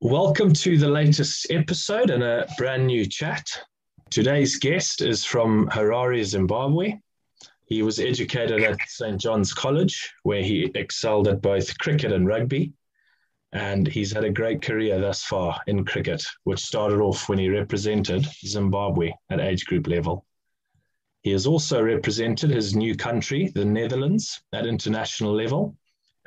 Welcome 0.00 0.52
to 0.52 0.78
the 0.78 0.88
latest 0.88 1.48
episode 1.50 2.10
and 2.10 2.22
a 2.22 2.46
brand 2.56 2.86
new 2.86 3.04
chat. 3.04 3.50
Today's 4.10 4.54
guest 4.54 5.02
is 5.02 5.24
from 5.24 5.68
Harare, 5.70 6.22
Zimbabwe. 6.22 7.00
He 7.66 7.82
was 7.82 7.98
educated 7.98 8.62
at 8.62 8.78
St. 8.86 9.20
John's 9.20 9.52
College, 9.52 10.14
where 10.22 10.44
he 10.44 10.70
excelled 10.76 11.26
at 11.26 11.42
both 11.42 11.76
cricket 11.78 12.12
and 12.12 12.28
rugby. 12.28 12.74
And 13.50 13.88
he's 13.88 14.12
had 14.12 14.22
a 14.22 14.30
great 14.30 14.62
career 14.62 15.00
thus 15.00 15.24
far 15.24 15.60
in 15.66 15.84
cricket, 15.84 16.24
which 16.44 16.60
started 16.60 17.00
off 17.00 17.28
when 17.28 17.40
he 17.40 17.48
represented 17.48 18.24
Zimbabwe 18.46 19.10
at 19.30 19.40
age 19.40 19.66
group 19.66 19.88
level. 19.88 20.24
He 21.22 21.32
has 21.32 21.44
also 21.44 21.82
represented 21.82 22.50
his 22.50 22.76
new 22.76 22.94
country, 22.94 23.48
the 23.52 23.64
Netherlands, 23.64 24.40
at 24.52 24.64
international 24.64 25.34
level 25.34 25.76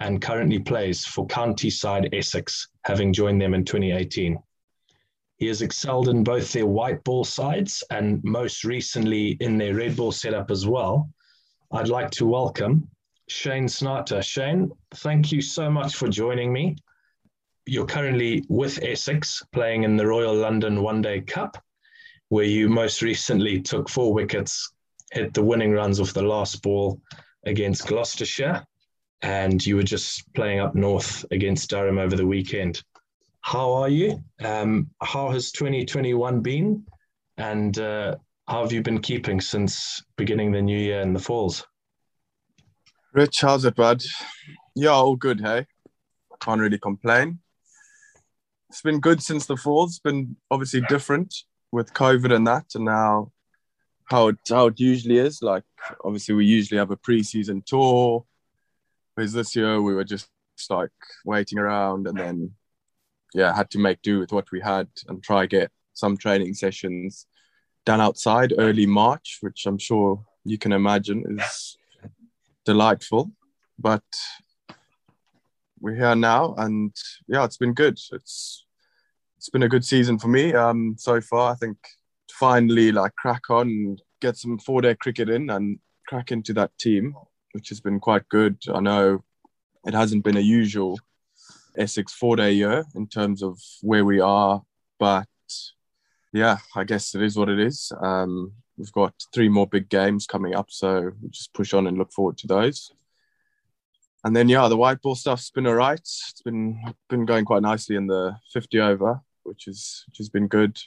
and 0.02 0.20
currently 0.20 0.58
plays 0.58 1.06
for 1.06 1.28
County 1.28 1.70
side 1.70 2.10
Essex, 2.12 2.70
having 2.86 3.14
joined 3.14 3.40
them 3.40 3.54
in 3.54 3.64
2018. 3.64 4.38
He 5.38 5.46
has 5.46 5.62
excelled 5.62 6.10
in 6.10 6.24
both 6.24 6.52
their 6.52 6.66
white 6.66 7.04
ball 7.04 7.24
sides 7.24 7.84
and 7.92 8.20
most 8.24 8.64
recently 8.64 9.38
in 9.40 9.60
their 9.60 9.76
red 9.76 9.96
ball 9.96 10.12
setup 10.12 10.50
as 10.50 10.66
well. 10.66 11.08
I'd 11.72 11.88
like 11.88 12.10
to 12.12 12.26
welcome 12.26 12.90
Shane 13.28 13.68
Snater. 13.68 14.24
Shane, 14.24 14.72
thank 14.96 15.32
you 15.32 15.40
so 15.40 15.70
much 15.70 15.96
for 15.96 16.08
joining 16.08 16.52
me. 16.52 16.78
You're 17.68 17.86
currently 17.86 18.44
with 18.50 18.84
Essex 18.84 19.44
playing 19.52 19.84
in 19.84 19.98
the 19.98 20.08
Royal 20.08 20.34
London 20.34 20.82
One 20.82 21.04
Day 21.04 21.22
Cup, 21.22 21.64
where 22.30 22.46
you 22.46 22.70
most 22.70 23.04
recently 23.04 23.62
took 23.62 23.88
four 23.88 24.14
wickets, 24.16 24.74
hit 25.12 25.36
the 25.36 25.44
winning 25.44 25.74
runs 25.74 26.00
off 26.00 26.12
the 26.12 26.24
last 26.24 26.64
ball 26.64 27.00
against 27.46 27.86
Gloucestershire, 27.86 28.66
and 29.22 29.64
you 29.66 29.76
were 29.76 29.84
just 29.84 30.34
playing 30.34 30.60
up 30.60 30.76
north 30.76 31.26
against 31.32 31.70
Durham 31.70 31.98
over 31.98 32.16
the 32.16 32.26
weekend. 32.26 32.84
How 33.42 33.74
are 33.74 33.90
you? 33.90 34.24
Um, 34.44 34.90
how 35.02 35.30
has 35.30 35.52
2021 35.52 36.42
been? 36.42 36.84
And 37.38 37.78
uh, 37.78 38.18
how 38.48 38.62
have 38.62 38.72
you 38.72 38.82
been 38.82 39.02
keeping 39.02 39.42
since 39.42 40.04
beginning 40.18 40.52
the 40.52 40.62
new 40.62 40.78
year 40.78 41.02
in 41.02 41.14
the 41.14 41.20
falls? 41.20 41.66
Rich, 43.14 43.42
how's 43.42 43.66
it, 43.66 43.76
bud? 43.76 44.04
Yeah, 44.76 44.92
all 44.92 45.16
good, 45.16 45.42
hey? 45.42 45.66
Can't 46.40 46.62
really 46.62 46.80
complain. 46.80 47.40
It's 48.70 48.82
been 48.82 49.00
good 49.00 49.22
since 49.22 49.46
the 49.46 49.58
falls. 49.58 49.92
It's 49.92 50.00
been 50.00 50.38
obviously 50.50 50.82
different 50.88 51.36
with 51.72 51.94
COVID 51.94 52.34
and 52.34 52.48
that, 52.48 52.66
and 52.74 52.86
now 52.86 53.32
how 54.06 54.30
it, 54.30 54.38
how 54.50 54.68
it 54.68 54.80
usually 54.80 55.18
is. 55.18 55.42
Like, 55.42 55.64
obviously, 56.04 56.36
we 56.36 56.46
usually 56.46 56.78
have 56.78 56.92
a 56.92 56.98
pre-season 56.98 57.64
tour 57.66 58.26
Whereas 59.16 59.34
this 59.34 59.56
year 59.56 59.82
we 59.82 59.94
were 59.94 60.04
just 60.04 60.30
like 60.70 60.92
waiting 61.26 61.60
around 61.60 62.08
and 62.08 62.18
then 62.18 62.52
yeah, 63.34 63.56
had 63.56 63.70
to 63.72 63.80
make 63.80 64.02
do 64.02 64.20
with 64.20 64.32
what 64.32 64.52
we 64.52 64.60
had 64.60 64.88
and 65.08 65.24
try 65.24 65.46
get 65.46 65.72
some 65.94 66.18
training 66.18 66.54
sessions 66.54 67.28
done 67.86 68.02
outside 68.02 68.54
early 68.58 68.86
March, 68.86 69.38
which 69.42 69.66
I'm 69.66 69.78
sure 69.78 70.24
you 70.44 70.58
can 70.58 70.72
imagine 70.72 71.40
is 71.40 71.78
delightful. 72.66 73.32
But 73.80 74.04
we're 75.80 75.96
here 75.96 76.16
now, 76.16 76.54
and 76.58 76.96
yeah, 77.28 77.44
it's 77.46 77.58
been 77.58 77.74
good. 77.74 77.98
It's 78.12 78.66
it's 79.38 79.50
been 79.50 79.64
a 79.64 79.70
good 79.70 79.84
season 79.84 80.20
for 80.20 80.28
me 80.28 80.54
um, 80.54 80.96
so 80.98 81.20
far. 81.22 81.54
I 81.54 81.56
think 81.56 81.78
finally 82.32 82.92
like 82.92 83.16
crack 83.16 83.50
on 83.50 83.68
and 83.68 84.02
get 84.22 84.38
some 84.38 84.60
four 84.60 84.82
day 84.82 84.96
cricket 84.96 85.30
in 85.30 85.50
and 85.50 85.80
crack 86.08 86.32
into 86.32 86.54
that 86.54 86.72
team 86.78 87.16
which 87.54 87.70
has 87.70 87.80
been 87.80 88.00
quite 88.00 88.28
good. 88.30 88.58
I 88.74 88.80
know 88.80 89.24
it 89.86 89.94
hasn't 89.94 90.24
been 90.24 90.38
a 90.38 90.42
usual 90.42 91.00
Essex 91.78 92.14
four 92.14 92.36
day 92.36 92.52
year 92.52 92.86
in 92.96 93.08
terms 93.08 93.42
of 93.42 93.60
where 93.82 94.06
we 94.06 94.20
are, 94.20 94.62
but 95.00 95.28
yeah, 96.34 96.58
I 96.76 96.84
guess 96.84 97.16
it 97.16 97.22
is 97.22 97.38
what 97.38 97.50
it 97.50 97.60
is. 97.60 97.92
Um, 98.02 98.54
we've 98.78 98.92
got 98.92 99.14
three 99.34 99.50
more 99.50 99.68
big 99.68 99.90
games 99.90 100.26
coming 100.26 100.56
up, 100.56 100.72
so 100.72 101.12
we'll 101.22 101.32
just 101.32 101.54
push 101.54 101.74
on 101.74 101.88
and 101.88 101.98
look 101.98 102.12
forward 102.12 102.38
to 102.40 102.48
those. 102.48 102.92
And 104.24 104.36
then 104.36 104.50
yeah, 104.50 104.68
the 104.68 104.78
white 104.78 105.02
ball 105.02 105.16
stuff's 105.16 105.50
been 105.50 105.68
alright. 105.68 106.00
It's 106.00 106.42
been 106.44 106.80
been 107.10 107.26
going 107.26 107.46
quite 107.46 107.64
nicely 107.64 107.96
in 107.96 108.08
the 108.08 108.36
50 108.54 108.80
over, 108.80 109.22
which 109.44 109.68
is 109.68 110.04
which 110.08 110.20
has 110.20 110.30
been 110.30 110.48
good. 110.48 110.80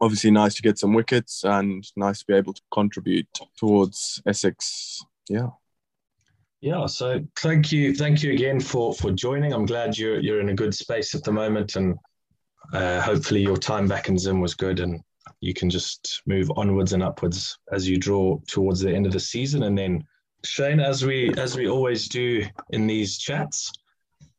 Obviously, 0.00 0.30
nice 0.30 0.54
to 0.54 0.62
get 0.62 0.78
some 0.78 0.94
wickets 0.94 1.44
and 1.44 1.84
nice 1.94 2.20
to 2.20 2.26
be 2.26 2.34
able 2.34 2.54
to 2.54 2.62
contribute 2.72 3.28
towards 3.58 4.22
Essex. 4.26 5.02
Yeah. 5.28 5.48
Yeah, 6.60 6.84
so 6.86 7.24
thank 7.38 7.72
you, 7.72 7.94
thank 7.94 8.22
you 8.22 8.32
again 8.32 8.60
for 8.60 8.92
for 8.92 9.10
joining. 9.12 9.54
I'm 9.54 9.64
glad 9.64 9.96
you're 9.96 10.20
you're 10.20 10.40
in 10.40 10.50
a 10.50 10.54
good 10.54 10.74
space 10.74 11.14
at 11.14 11.24
the 11.24 11.32
moment, 11.32 11.76
and 11.76 11.96
uh, 12.74 13.00
hopefully 13.00 13.40
your 13.40 13.56
time 13.56 13.88
back 13.88 14.08
in 14.10 14.18
Zim 14.18 14.40
was 14.40 14.54
good, 14.54 14.80
and 14.80 15.00
you 15.40 15.54
can 15.54 15.70
just 15.70 16.20
move 16.26 16.50
onwards 16.56 16.92
and 16.92 17.02
upwards 17.02 17.58
as 17.72 17.88
you 17.88 17.96
draw 17.96 18.38
towards 18.46 18.80
the 18.80 18.94
end 18.94 19.06
of 19.06 19.12
the 19.12 19.20
season. 19.20 19.62
And 19.62 19.76
then, 19.76 20.04
Shane, 20.44 20.80
as 20.80 21.02
we 21.04 21.32
as 21.38 21.56
we 21.56 21.66
always 21.66 22.08
do 22.08 22.44
in 22.70 22.86
these 22.86 23.16
chats, 23.16 23.72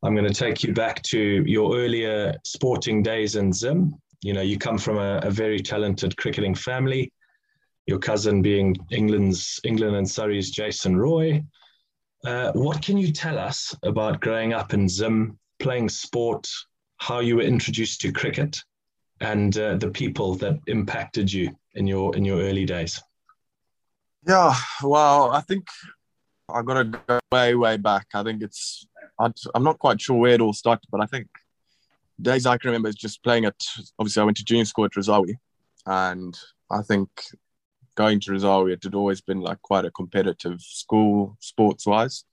I'm 0.04 0.14
going 0.14 0.32
to 0.32 0.34
take 0.34 0.62
you 0.62 0.72
back 0.72 1.02
to 1.04 1.18
your 1.18 1.76
earlier 1.76 2.36
sporting 2.44 3.02
days 3.02 3.34
in 3.34 3.52
Zim. 3.52 3.96
You 4.22 4.32
know, 4.32 4.42
you 4.42 4.58
come 4.58 4.78
from 4.78 4.98
a, 4.98 5.18
a 5.24 5.30
very 5.30 5.58
talented 5.58 6.16
cricketing 6.16 6.54
family. 6.54 7.12
Your 7.86 7.98
cousin 7.98 8.42
being 8.42 8.76
England's 8.92 9.58
England 9.64 9.96
and 9.96 10.08
Surrey's 10.08 10.52
Jason 10.52 10.96
Roy 10.96 11.42
uh, 12.24 12.52
what 12.52 12.82
can 12.82 12.96
you 12.96 13.12
tell 13.12 13.38
us 13.38 13.74
about 13.82 14.20
growing 14.20 14.52
up 14.52 14.74
in 14.74 14.88
Zim, 14.88 15.38
playing 15.58 15.88
sport, 15.88 16.48
how 16.98 17.20
you 17.20 17.36
were 17.36 17.42
introduced 17.42 18.00
to 18.02 18.12
cricket, 18.12 18.58
and 19.20 19.56
uh, 19.58 19.76
the 19.76 19.90
people 19.90 20.34
that 20.36 20.58
impacted 20.66 21.32
you 21.32 21.54
in 21.74 21.86
your 21.86 22.14
in 22.16 22.24
your 22.24 22.40
early 22.40 22.64
days? 22.64 23.02
Yeah, 24.26 24.54
well, 24.82 25.30
I 25.32 25.40
think 25.40 25.66
I've 26.48 26.64
got 26.64 26.74
to 26.74 26.84
go 26.84 27.20
way 27.32 27.54
way 27.54 27.76
back. 27.76 28.06
I 28.14 28.22
think 28.22 28.42
it's 28.42 28.86
I'm 29.18 29.62
not 29.62 29.78
quite 29.78 30.00
sure 30.00 30.16
where 30.16 30.34
it 30.34 30.40
all 30.40 30.52
started, 30.52 30.88
but 30.90 31.00
I 31.00 31.06
think 31.06 31.28
days 32.20 32.46
I 32.46 32.56
can 32.56 32.68
remember 32.68 32.88
is 32.88 32.94
just 32.94 33.22
playing 33.22 33.44
at. 33.44 33.60
Obviously, 33.98 34.20
I 34.20 34.24
went 34.24 34.36
to 34.38 34.44
junior 34.44 34.64
school 34.64 34.84
at 34.84 34.92
Ruzawi, 34.92 35.34
and 35.86 36.38
I 36.70 36.82
think 36.82 37.08
going 37.94 38.20
to 38.20 38.32
Ruzawi, 38.32 38.72
it 38.72 38.82
had 38.82 38.94
always 38.94 39.20
been 39.20 39.40
like 39.40 39.60
quite 39.62 39.84
a 39.84 39.90
competitive 39.90 40.60
school 40.60 41.36
sports 41.40 41.86
wise. 41.86 42.24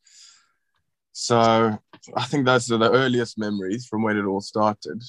So 1.11 1.77
I 2.15 2.25
think 2.25 2.45
those 2.45 2.71
are 2.71 2.77
the 2.77 2.91
earliest 2.91 3.37
memories 3.37 3.85
from 3.85 4.03
when 4.03 4.17
it 4.17 4.25
all 4.25 4.41
started, 4.41 5.03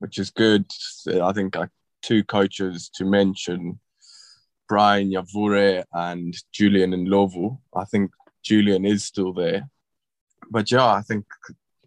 which 0.00 0.18
is 0.18 0.30
good. 0.30 0.66
I 1.08 1.32
think 1.32 1.54
like 1.54 1.70
two 2.02 2.24
coaches 2.24 2.90
to 2.96 3.04
mention, 3.04 3.78
Brian 4.68 5.10
Yavure 5.10 5.84
and 5.92 6.34
Julian 6.52 6.92
Ndlovu. 6.92 7.58
I 7.76 7.84
think 7.84 8.10
Julian 8.42 8.84
is 8.84 9.04
still 9.04 9.32
there. 9.32 9.68
But 10.50 10.70
yeah, 10.70 10.86
I 10.92 11.02
think 11.02 11.24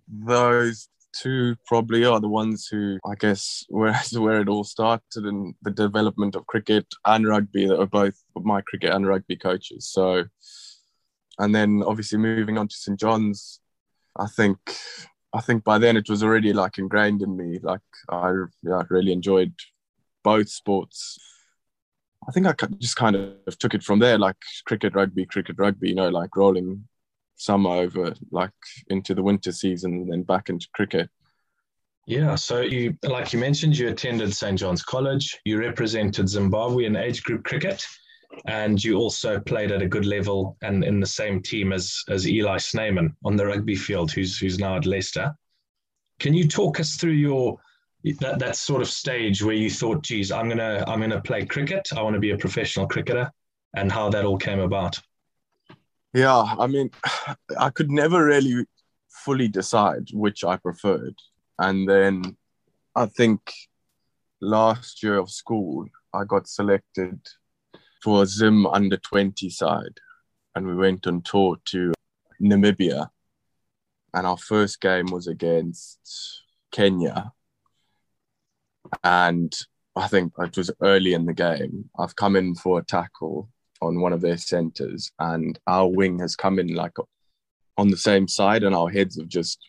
those 0.08 0.88
two 1.16 1.56
probably 1.66 2.06
are 2.06 2.20
the 2.20 2.28
ones 2.28 2.68
who 2.68 3.00
I 3.06 3.16
guess 3.16 3.66
where 3.70 4.00
where 4.14 4.42
it 4.42 4.50
all 4.50 4.64
started 4.64 5.26
and 5.26 5.56
the 5.62 5.72
development 5.72 6.36
of 6.36 6.48
cricket 6.48 6.86
and 7.06 7.28
rugby 7.28 7.68
that 7.68 7.80
are 7.80 7.88
both 7.88 8.22
my 8.36 8.62
cricket 8.62 8.94
and 8.94 9.08
rugby 9.08 9.36
coaches. 9.36 9.88
So 9.88 10.26
and 11.40 11.54
then 11.54 11.84
obviously 11.86 12.18
moving 12.18 12.58
on 12.58 12.68
to 12.68 12.76
St 12.76 13.00
John's, 13.00 13.60
I 14.18 14.28
think 14.28 14.58
I 15.34 15.42
think 15.42 15.64
by 15.64 15.78
then 15.78 15.98
it 15.98 16.10
was 16.10 16.24
already 16.24 16.54
like 16.54 16.78
ingrained 16.78 17.22
in 17.22 17.36
me. 17.36 17.60
Like 17.62 17.82
I 18.10 18.32
yeah, 18.64 18.84
really 18.90 19.12
enjoyed 19.12 19.54
both 20.24 20.50
sports. 20.50 21.18
I 22.28 22.32
think 22.32 22.48
I 22.48 22.54
just 22.80 22.96
kind 22.96 23.16
of 23.16 23.60
took 23.60 23.74
it 23.74 23.84
from 23.84 24.00
there, 24.00 24.18
like 24.18 24.38
cricket, 24.66 24.96
rugby, 24.96 25.26
cricket, 25.26 25.58
rugby. 25.60 25.90
You 25.90 25.96
know, 25.96 26.10
like 26.10 26.36
rolling 26.36 26.88
summer 27.36 27.72
over 27.72 28.14
like 28.32 28.52
into 28.90 29.14
the 29.14 29.24
winter 29.24 29.52
season 29.52 29.94
and 29.94 30.12
then 30.12 30.24
back 30.24 30.50
into 30.50 30.68
cricket. 30.74 31.10
Yeah, 32.08 32.36
so 32.36 32.62
you 32.62 32.96
like 33.04 33.34
you 33.34 33.40
mentioned, 33.40 33.78
you 33.78 33.88
attended 33.90 34.34
St 34.34 34.60
John's 34.60 34.84
College, 34.84 35.40
you 35.44 35.60
represented 35.60 36.30
Zimbabwe 36.30 36.86
in 36.86 36.96
age 36.96 37.24
group 37.24 37.44
cricket, 37.44 37.84
and 38.46 38.82
you 38.84 38.98
also 38.98 39.40
played 39.40 39.72
at 39.72 39.82
a 39.82 39.88
good 39.88 40.06
level 40.06 40.56
and 40.62 40.84
in 40.84 41.00
the 41.00 41.08
same 41.08 41.42
team 41.42 41.74
as 41.74 42.04
as 42.10 42.28
Eli 42.28 42.58
Snyman 42.58 43.16
on 43.26 43.36
the 43.36 43.48
rugby 43.48 43.76
field, 43.76 44.12
who's 44.12 44.38
who's 44.38 44.60
now 44.60 44.76
at 44.76 44.86
Leicester. 44.86 45.34
Can 46.20 46.34
you 46.34 46.48
talk 46.48 46.80
us 46.80 46.96
through 46.96 47.14
your 47.14 47.58
that, 48.20 48.38
that 48.38 48.56
sort 48.56 48.84
of 48.84 48.88
stage 48.88 49.44
where 49.44 49.56
you 49.56 49.70
thought, 49.70 50.04
geez, 50.04 50.32
I'm 50.32 50.48
gonna 50.48 50.84
I'm 50.88 51.02
gonna 51.02 51.22
play 51.22 51.44
cricket, 51.46 51.90
I 51.96 52.04
want 52.04 52.14
to 52.14 52.20
be 52.20 52.32
a 52.32 52.38
professional 52.38 52.88
cricketer, 52.88 53.32
and 53.76 53.92
how 53.92 54.10
that 54.10 54.26
all 54.26 54.38
came 54.38 54.60
about? 54.60 55.00
Yeah, 56.16 56.44
I 56.58 56.68
mean, 56.68 56.92
I 57.60 57.70
could 57.72 57.92
never 57.92 58.26
really 58.26 58.66
fully 59.10 59.50
decide 59.50 60.08
which 60.14 60.46
I 60.46 60.56
preferred. 60.56 61.16
And 61.60 61.90
then 61.90 62.38
I 62.96 63.08
think 63.08 63.42
last 64.40 65.04
year 65.04 65.18
of 65.18 65.30
school, 65.30 65.86
I 66.14 66.24
got 66.24 66.48
selected 66.48 67.20
for 68.02 68.24
a 68.24 68.26
Zim 68.26 68.66
under 68.66 68.96
20 68.96 69.50
side. 69.50 70.00
And 70.56 70.66
we 70.66 70.76
went 70.76 71.06
on 71.06 71.22
tour 71.22 71.58
to 71.66 71.92
Namibia. 72.42 73.10
And 74.14 74.26
our 74.26 74.38
first 74.38 74.80
game 74.80 75.08
was 75.08 75.28
against 75.28 76.44
Kenya, 76.72 77.34
and 79.04 79.54
I 79.96 80.08
think 80.08 80.32
it 80.40 80.56
was 80.56 80.72
early 80.82 81.14
in 81.14 81.26
the 81.26 81.34
game. 81.34 81.90
I've 82.00 82.16
come 82.16 82.38
in 82.38 82.56
for 82.56 82.80
a 82.80 82.86
tackle 82.86 83.50
on 83.82 84.00
one 84.00 84.14
of 84.14 84.22
their 84.22 84.38
centers, 84.38 85.12
and 85.20 85.60
our 85.68 85.88
wing 85.88 86.20
has 86.20 86.36
come 86.36 86.60
in 86.60 86.74
like 86.74 86.94
on 87.78 87.90
the 87.90 87.98
same 87.98 88.28
side, 88.28 88.64
and 88.64 88.76
our 88.76 88.90
heads 88.90 89.20
have 89.20 89.28
just 89.28 89.60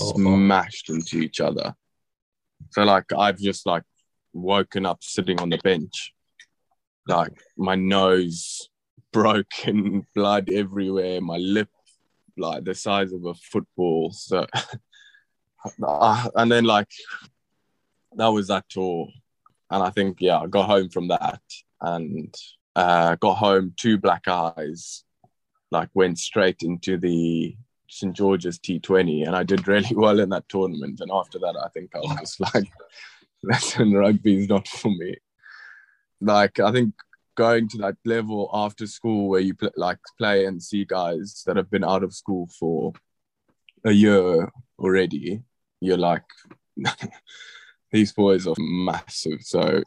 oh, 0.00 0.12
smashed 0.14 0.90
into 0.90 1.18
each 1.18 1.40
other. 1.40 1.74
So 2.70 2.84
like 2.84 3.12
I've 3.16 3.38
just 3.38 3.66
like 3.66 3.82
woken 4.32 4.86
up 4.86 5.02
sitting 5.02 5.40
on 5.40 5.50
the 5.50 5.58
bench, 5.58 6.12
like 7.06 7.32
my 7.56 7.74
nose 7.74 8.68
broken, 9.12 10.06
blood 10.14 10.50
everywhere, 10.50 11.20
my 11.20 11.36
lip 11.36 11.68
like 12.38 12.64
the 12.64 12.74
size 12.74 13.12
of 13.12 13.24
a 13.24 13.34
football. 13.34 14.10
So, 14.12 14.46
and 16.34 16.50
then 16.50 16.64
like 16.64 16.90
that 18.16 18.28
was 18.28 18.48
that 18.48 18.68
tour, 18.68 19.08
and 19.70 19.82
I 19.82 19.90
think 19.90 20.18
yeah, 20.20 20.38
I 20.38 20.46
got 20.46 20.66
home 20.66 20.88
from 20.88 21.08
that 21.08 21.42
and 21.80 22.34
uh, 22.76 23.16
got 23.16 23.34
home 23.34 23.74
two 23.76 23.98
black 23.98 24.28
eyes, 24.28 25.04
like 25.70 25.90
went 25.94 26.18
straight 26.18 26.62
into 26.62 26.98
the 26.98 27.56
St 27.88 28.14
George's 28.16 28.58
T20, 28.58 29.26
and 29.26 29.36
I 29.36 29.42
did 29.42 29.68
really 29.68 29.88
well 29.94 30.20
in 30.20 30.30
that 30.30 30.48
tournament. 30.48 31.00
And 31.00 31.10
after 31.12 31.38
that, 31.40 31.56
I 31.62 31.68
think 31.68 31.90
I 31.94 31.98
was 31.98 32.16
just 32.20 32.40
like, 32.54 32.70
listen, 33.42 33.92
rugby 33.92 34.42
is 34.42 34.48
not 34.48 34.66
for 34.68 34.90
me. 34.90 35.16
Like 36.20 36.60
I 36.60 36.72
think 36.72 36.94
going 37.34 37.68
to 37.68 37.78
that 37.78 37.96
level 38.04 38.50
after 38.52 38.86
school 38.86 39.28
where 39.28 39.40
you 39.40 39.54
like 39.76 39.98
play 40.18 40.44
and 40.44 40.62
see 40.62 40.84
guys 40.84 41.42
that 41.46 41.56
have 41.56 41.70
been 41.70 41.84
out 41.84 42.02
of 42.02 42.14
school 42.14 42.48
for 42.58 42.92
a 43.84 43.90
year 43.90 44.50
already, 44.78 45.42
you're 45.80 45.96
like, 45.96 46.24
these 47.90 48.12
boys 48.12 48.46
are 48.46 48.54
massive. 48.58 49.40
So 49.40 49.82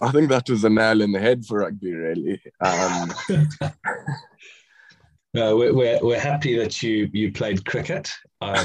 I 0.00 0.12
think 0.12 0.28
that 0.28 0.48
was 0.48 0.64
a 0.64 0.70
nail 0.70 1.00
in 1.00 1.12
the 1.12 1.20
head 1.20 1.44
for 1.44 1.60
rugby, 1.60 1.92
really. 1.92 2.40
Um, 2.60 3.12
no, 5.34 5.56
we're, 5.56 5.74
we're, 5.74 5.98
we're 6.02 6.20
happy 6.20 6.56
that 6.58 6.82
you 6.82 7.08
you 7.12 7.32
played 7.32 7.64
cricket, 7.64 8.10
uh, 8.40 8.64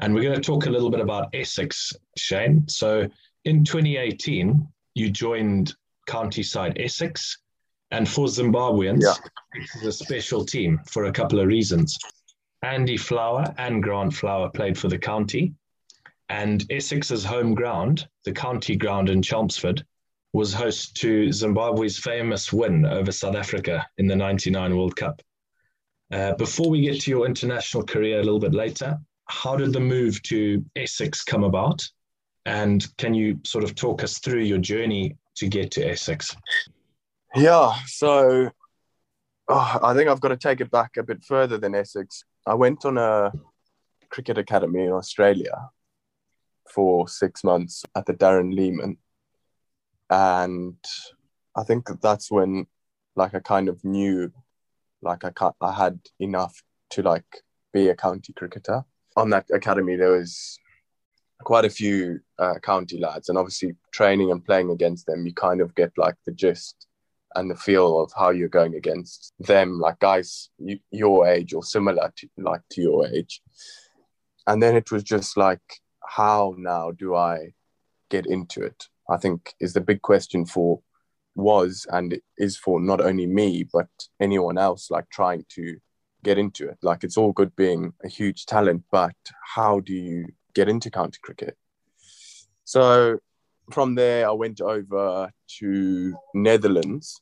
and 0.00 0.14
we're 0.14 0.22
going 0.22 0.34
to 0.34 0.40
talk 0.40 0.66
a 0.66 0.70
little 0.70 0.90
bit 0.90 1.00
about 1.00 1.34
Essex, 1.34 1.92
Shane. 2.16 2.68
So 2.68 3.08
in 3.44 3.64
2018, 3.64 4.66
you 4.94 5.10
joined 5.10 5.74
county 6.06 6.42
side 6.42 6.76
Essex. 6.78 7.38
And 7.92 8.08
for 8.08 8.26
Zimbabweans, 8.26 9.02
yeah. 9.02 9.14
this 9.54 9.74
is 9.76 9.86
a 9.86 9.92
special 9.92 10.44
team 10.44 10.80
for 10.86 11.06
a 11.06 11.12
couple 11.12 11.40
of 11.40 11.48
reasons. 11.48 11.98
Andy 12.62 12.96
Flower 12.96 13.52
and 13.58 13.82
Grant 13.82 14.14
Flower 14.14 14.48
played 14.50 14.78
for 14.78 14.88
the 14.88 14.98
county. 14.98 15.54
And 16.28 16.64
Essex's 16.70 17.24
home 17.24 17.54
ground, 17.54 18.06
the 18.24 18.32
county 18.32 18.76
ground 18.76 19.08
in 19.08 19.22
Chelmsford, 19.22 19.84
was 20.32 20.52
host 20.52 20.96
to 20.96 21.32
Zimbabwe's 21.32 21.98
famous 21.98 22.52
win 22.52 22.84
over 22.84 23.10
South 23.10 23.34
Africa 23.34 23.86
in 23.98 24.06
the 24.06 24.16
99 24.16 24.76
World 24.76 24.96
Cup. 24.96 25.20
Uh, 26.12 26.34
before 26.34 26.70
we 26.70 26.82
get 26.82 27.00
to 27.02 27.10
your 27.10 27.26
international 27.26 27.84
career 27.84 28.20
a 28.20 28.22
little 28.22 28.38
bit 28.38 28.54
later, 28.54 28.98
how 29.26 29.56
did 29.56 29.72
the 29.72 29.80
move 29.80 30.22
to 30.24 30.64
Essex 30.76 31.22
come 31.22 31.44
about? 31.44 31.88
And 32.46 32.84
can 32.96 33.14
you 33.14 33.40
sort 33.44 33.64
of 33.64 33.74
talk 33.74 34.02
us 34.02 34.18
through 34.18 34.42
your 34.42 34.58
journey 34.58 35.16
to 35.36 35.48
get 35.48 35.70
to 35.72 35.88
Essex? 35.88 36.36
Yeah, 37.34 37.74
so 37.86 38.50
oh, 39.48 39.80
I 39.82 39.94
think 39.94 40.08
I've 40.08 40.20
got 40.20 40.28
to 40.28 40.36
take 40.36 40.60
it 40.60 40.70
back 40.70 40.96
a 40.96 41.02
bit 41.02 41.24
further 41.24 41.58
than 41.58 41.74
Essex. 41.74 42.24
I 42.46 42.54
went 42.54 42.84
on 42.84 42.98
a 42.98 43.32
cricket 44.10 44.38
academy 44.38 44.84
in 44.84 44.92
Australia 44.92 45.70
for 46.72 47.08
six 47.08 47.44
months 47.44 47.84
at 47.94 48.06
the 48.06 48.14
Darren 48.14 48.54
Lehmann. 48.54 48.96
And 50.10 50.76
I 51.56 51.62
think 51.62 51.88
that's 52.02 52.30
when 52.30 52.66
like 53.16 53.34
I 53.34 53.40
kind 53.40 53.68
of 53.68 53.84
knew 53.84 54.32
like 55.02 55.24
I 55.24 55.32
I 55.60 55.72
had 55.72 55.98
enough 56.18 56.62
to 56.90 57.02
like 57.02 57.42
be 57.72 57.88
a 57.88 57.94
county 57.94 58.32
cricketer. 58.32 58.84
On 59.16 59.30
that 59.30 59.46
academy 59.52 59.96
there 59.96 60.12
was 60.12 60.58
quite 61.42 61.64
a 61.64 61.70
few 61.70 62.20
uh, 62.38 62.58
county 62.62 62.98
lads, 62.98 63.28
and 63.28 63.38
obviously 63.38 63.74
training 63.92 64.30
and 64.30 64.44
playing 64.44 64.70
against 64.70 65.06
them, 65.06 65.26
you 65.26 65.32
kind 65.32 65.60
of 65.60 65.74
get 65.74 65.92
like 65.96 66.16
the 66.26 66.32
gist 66.32 66.86
and 67.34 67.50
the 67.50 67.56
feel 67.56 68.00
of 68.00 68.12
how 68.16 68.30
you're 68.30 68.48
going 68.48 68.74
against 68.74 69.32
them, 69.38 69.78
like 69.78 69.98
guys 70.00 70.50
you, 70.58 70.78
your 70.90 71.26
age 71.26 71.54
or 71.54 71.62
similar 71.62 72.12
to 72.16 72.28
like 72.38 72.62
to 72.70 72.80
your 72.82 73.06
age. 73.06 73.40
And 74.46 74.62
then 74.62 74.74
it 74.74 74.90
was 74.90 75.04
just 75.04 75.36
like, 75.36 75.62
how 76.04 76.54
now 76.58 76.90
do 76.90 77.14
I 77.14 77.52
get 78.10 78.26
into 78.26 78.62
it? 78.62 78.88
I 79.10 79.16
think 79.16 79.54
is 79.60 79.72
the 79.72 79.80
big 79.80 80.02
question 80.02 80.46
for 80.46 80.80
was 81.34 81.86
and 81.90 82.20
is 82.38 82.56
for 82.56 82.80
not 82.80 83.00
only 83.00 83.26
me 83.26 83.64
but 83.72 83.88
anyone 84.20 84.58
else 84.58 84.90
like 84.90 85.08
trying 85.10 85.44
to 85.50 85.78
get 86.22 86.38
into 86.38 86.68
it. 86.68 86.78
Like 86.82 87.04
it's 87.04 87.16
all 87.16 87.32
good 87.32 87.54
being 87.56 87.92
a 88.04 88.08
huge 88.08 88.46
talent, 88.46 88.84
but 88.90 89.14
how 89.54 89.80
do 89.80 89.94
you 89.94 90.26
get 90.54 90.68
into 90.68 90.90
county 90.90 91.18
cricket. 91.22 91.56
So 92.64 93.18
from 93.70 93.94
there, 93.94 94.28
I 94.28 94.32
went 94.32 94.60
over 94.60 95.30
to 95.58 96.14
Netherlands. 96.34 97.20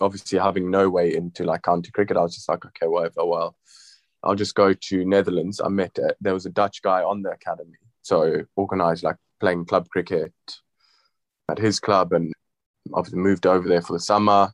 Obviously, 0.00 0.38
having 0.38 0.70
no 0.70 0.88
way 0.88 1.14
into 1.14 1.44
like 1.44 1.62
county 1.62 1.90
cricket, 1.90 2.16
I 2.16 2.22
was 2.22 2.34
just 2.34 2.48
like, 2.48 2.64
okay, 2.64 2.86
whatever. 2.86 3.26
Well, 3.26 3.56
I'll 4.22 4.34
just 4.34 4.54
go 4.54 4.72
to 4.72 5.04
Netherlands. 5.04 5.60
I 5.62 5.68
met 5.68 5.98
a, 5.98 6.14
there 6.20 6.34
was 6.34 6.46
a 6.46 6.50
Dutch 6.50 6.82
guy 6.82 7.02
on 7.02 7.22
the 7.22 7.30
academy, 7.30 7.78
so 8.02 8.42
organized 8.56 9.02
like 9.02 9.16
playing 9.40 9.66
club 9.66 9.88
cricket 9.88 10.32
at 11.50 11.58
his 11.58 11.80
club, 11.80 12.12
and 12.12 12.32
obviously 12.94 13.20
moved 13.20 13.46
over 13.46 13.68
there 13.68 13.82
for 13.82 13.92
the 13.92 14.00
summer. 14.00 14.52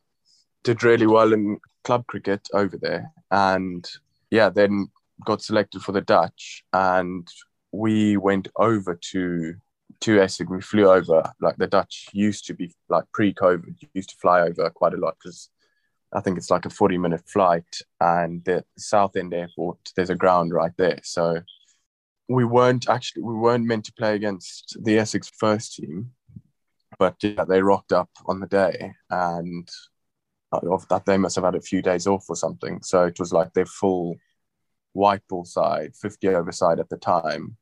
Did 0.63 0.83
really 0.83 1.07
well 1.07 1.33
in 1.33 1.59
club 1.83 2.05
cricket 2.07 2.47
over 2.53 2.77
there, 2.77 3.11
and 3.31 3.89
yeah, 4.31 4.49
then 4.49 4.89
got 5.25 5.41
selected 5.41 5.81
for 5.81 5.93
the 5.93 6.01
Dutch 6.01 6.63
and 6.73 7.27
we 7.71 8.17
went 8.17 8.47
over 8.55 8.95
to 9.11 9.55
to 9.99 10.21
Essex. 10.21 10.49
We 10.49 10.61
flew 10.61 10.89
over. 10.89 11.23
Like 11.39 11.57
the 11.57 11.67
Dutch 11.67 12.09
used 12.13 12.45
to 12.47 12.53
be 12.53 12.73
like 12.89 13.05
pre-COVID, 13.13 13.75
used 13.93 14.09
to 14.09 14.17
fly 14.17 14.41
over 14.41 14.69
quite 14.69 14.93
a 14.93 14.97
lot 14.97 15.17
because 15.21 15.49
I 16.13 16.21
think 16.21 16.37
it's 16.37 16.51
like 16.51 16.65
a 16.65 16.69
forty-minute 16.69 17.23
flight, 17.27 17.81
and 17.99 18.43
the 18.45 18.63
Southend 18.77 19.33
Airport 19.33 19.77
there's 19.95 20.09
a 20.09 20.15
ground 20.15 20.53
right 20.53 20.73
there. 20.77 20.99
So 21.03 21.41
we 22.27 22.45
weren't 22.45 22.89
actually 22.89 23.23
we 23.23 23.35
weren't 23.35 23.65
meant 23.65 23.85
to 23.85 23.93
play 23.93 24.15
against 24.15 24.77
the 24.81 24.97
Essex 24.97 25.31
first 25.37 25.75
team, 25.75 26.11
but 26.99 27.15
yeah, 27.21 27.45
they 27.45 27.61
rocked 27.61 27.91
up 27.91 28.09
on 28.25 28.39
the 28.39 28.47
day 28.47 28.93
and. 29.09 29.67
That, 30.49 31.03
they 31.05 31.17
must 31.17 31.35
have 31.35 31.43
had 31.43 31.55
a 31.55 31.61
few 31.61 31.81
days 31.81 32.07
off 32.07 32.23
or 32.29 32.35
something. 32.37 32.79
So 32.81 33.03
it 33.03 33.19
was 33.19 33.33
like 33.33 33.51
their 33.51 33.65
full 33.65 34.15
white 34.93 35.21
ball 35.29 35.45
side, 35.45 35.93
50 35.95 36.29
over 36.29 36.51
side 36.51 36.79
at 36.79 36.89
the 36.89 36.97
time. 36.97 37.57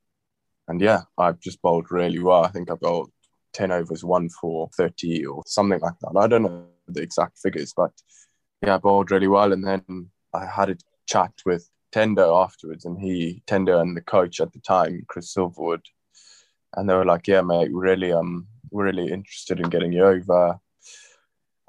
And 0.68 0.80
yeah, 0.80 1.02
I've 1.18 1.40
just 1.40 1.60
bowled 1.62 1.90
really 1.90 2.18
well. 2.18 2.44
I 2.44 2.48
think 2.48 2.70
I've 2.70 2.80
bowled 2.80 3.10
10 3.52 3.70
overs, 3.70 4.04
one 4.04 4.28
for 4.28 4.68
30 4.76 5.26
or 5.26 5.42
something 5.46 5.80
like 5.80 5.98
that. 6.00 6.16
I 6.16 6.26
don't 6.26 6.42
know 6.42 6.66
the 6.88 7.02
exact 7.02 7.38
figures, 7.38 7.72
but 7.76 7.92
yeah, 8.62 8.76
I 8.76 8.78
bowled 8.78 9.10
really 9.10 9.28
well. 9.28 9.52
And 9.52 9.64
then 9.64 10.10
I 10.34 10.46
had 10.46 10.70
a 10.70 10.76
chat 11.06 11.32
with 11.44 11.68
Tendo 11.92 12.42
afterwards, 12.42 12.84
and 12.84 12.98
he, 12.98 13.42
Tendo 13.46 13.80
and 13.80 13.96
the 13.96 14.02
coach 14.02 14.40
at 14.40 14.52
the 14.52 14.60
time, 14.60 15.04
Chris 15.08 15.32
Silverwood, 15.34 15.82
and 16.74 16.88
they 16.88 16.94
were 16.94 17.04
like, 17.04 17.26
yeah, 17.26 17.42
mate, 17.42 17.70
really, 17.72 18.12
um, 18.12 18.48
really 18.76 19.10
interested 19.10 19.60
in 19.60 19.70
getting 19.70 19.92
you 19.92 20.04
over. 20.04 20.58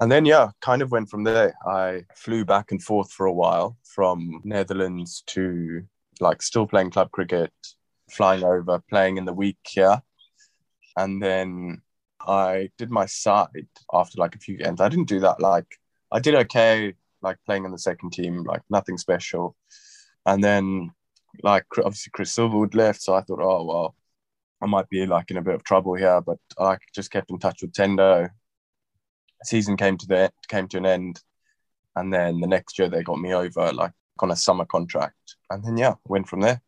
And 0.00 0.12
then 0.12 0.24
yeah 0.24 0.50
kind 0.60 0.82
of 0.82 0.92
went 0.92 1.10
from 1.10 1.24
there. 1.24 1.54
I 1.66 2.04
flew 2.14 2.44
back 2.44 2.70
and 2.70 2.82
forth 2.82 3.10
for 3.10 3.26
a 3.26 3.32
while 3.32 3.76
from 3.82 4.40
netherlands 4.44 5.24
to 5.26 5.82
like 6.20 6.42
still 6.42 6.66
playing 6.66 6.90
club 6.90 7.10
cricket 7.10 7.52
flying 8.10 8.44
over 8.44 8.80
playing 8.88 9.18
in 9.18 9.24
the 9.24 9.32
week 9.32 9.58
here 9.66 10.00
and 10.96 11.22
then 11.22 11.80
i 12.26 12.68
did 12.78 12.90
my 12.90 13.06
side 13.06 13.66
after 13.92 14.18
like 14.18 14.34
a 14.34 14.38
few 14.38 14.56
games. 14.56 14.80
I 14.80 14.88
didn't 14.88 15.08
do 15.08 15.20
that 15.20 15.40
like 15.40 15.66
i 16.12 16.18
did 16.18 16.34
okay 16.34 16.94
like 17.22 17.36
playing 17.46 17.64
in 17.64 17.72
the 17.72 17.78
second 17.78 18.12
team 18.12 18.44
like 18.44 18.62
nothing 18.70 18.96
special. 18.96 19.56
And 20.24 20.42
then 20.42 20.92
like 21.42 21.64
obviously 21.78 22.10
chris 22.12 22.34
silverwood 22.34 22.74
left 22.74 23.02
so 23.02 23.14
i 23.14 23.20
thought 23.20 23.40
oh 23.42 23.64
well 23.64 23.94
i 24.62 24.66
might 24.66 24.88
be 24.88 25.06
like 25.06 25.30
in 25.30 25.36
a 25.36 25.42
bit 25.42 25.54
of 25.54 25.64
trouble 25.64 25.94
here 25.94 26.20
but 26.20 26.38
i 26.58 26.76
just 26.94 27.10
kept 27.10 27.30
in 27.30 27.38
touch 27.38 27.62
with 27.62 27.72
tendo 27.72 28.28
season 29.44 29.76
came 29.76 29.96
to 29.98 30.06
the 30.06 30.32
came 30.48 30.68
to 30.68 30.78
an 30.78 30.86
end, 30.86 31.22
and 31.96 32.12
then 32.12 32.40
the 32.40 32.46
next 32.46 32.78
year 32.78 32.88
they 32.88 33.02
got 33.02 33.18
me 33.18 33.34
over 33.34 33.72
like 33.72 33.92
on 34.20 34.30
a 34.30 34.36
summer 34.36 34.64
contract, 34.64 35.36
and 35.50 35.64
then 35.64 35.76
yeah, 35.76 35.94
went 36.06 36.28
from 36.28 36.40
there. 36.40 36.60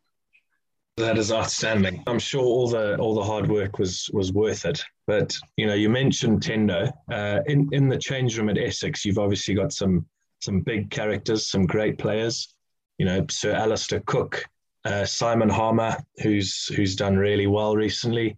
That 0.97 1.17
is 1.17 1.31
outstanding. 1.31 2.03
I'm 2.05 2.19
sure 2.19 2.43
all 2.43 2.67
the 2.67 2.97
all 2.97 3.15
the 3.15 3.23
hard 3.23 3.49
work 3.49 3.79
was 3.79 4.09
was 4.13 4.33
worth 4.33 4.65
it. 4.65 4.83
But 5.07 5.35
you 5.57 5.67
know, 5.67 5.73
you 5.73 5.89
mentioned 5.89 6.41
Tendo 6.41 6.91
uh, 7.11 7.39
in 7.47 7.69
in 7.71 7.89
the 7.89 7.97
change 7.97 8.37
room 8.37 8.49
at 8.49 8.57
Essex. 8.57 9.05
You've 9.05 9.19
obviously 9.19 9.53
got 9.53 9.73
some 9.73 10.05
some 10.41 10.61
big 10.61 10.89
characters, 10.91 11.49
some 11.49 11.65
great 11.65 11.97
players. 11.97 12.53
You 12.97 13.05
know, 13.05 13.25
Sir 13.29 13.53
Alastair 13.53 14.01
Cook 14.05 14.45
uh, 14.85 15.05
Simon 15.05 15.49
Harmer, 15.49 15.97
who's 16.21 16.67
who's 16.67 16.95
done 16.95 17.17
really 17.17 17.47
well 17.47 17.75
recently. 17.75 18.37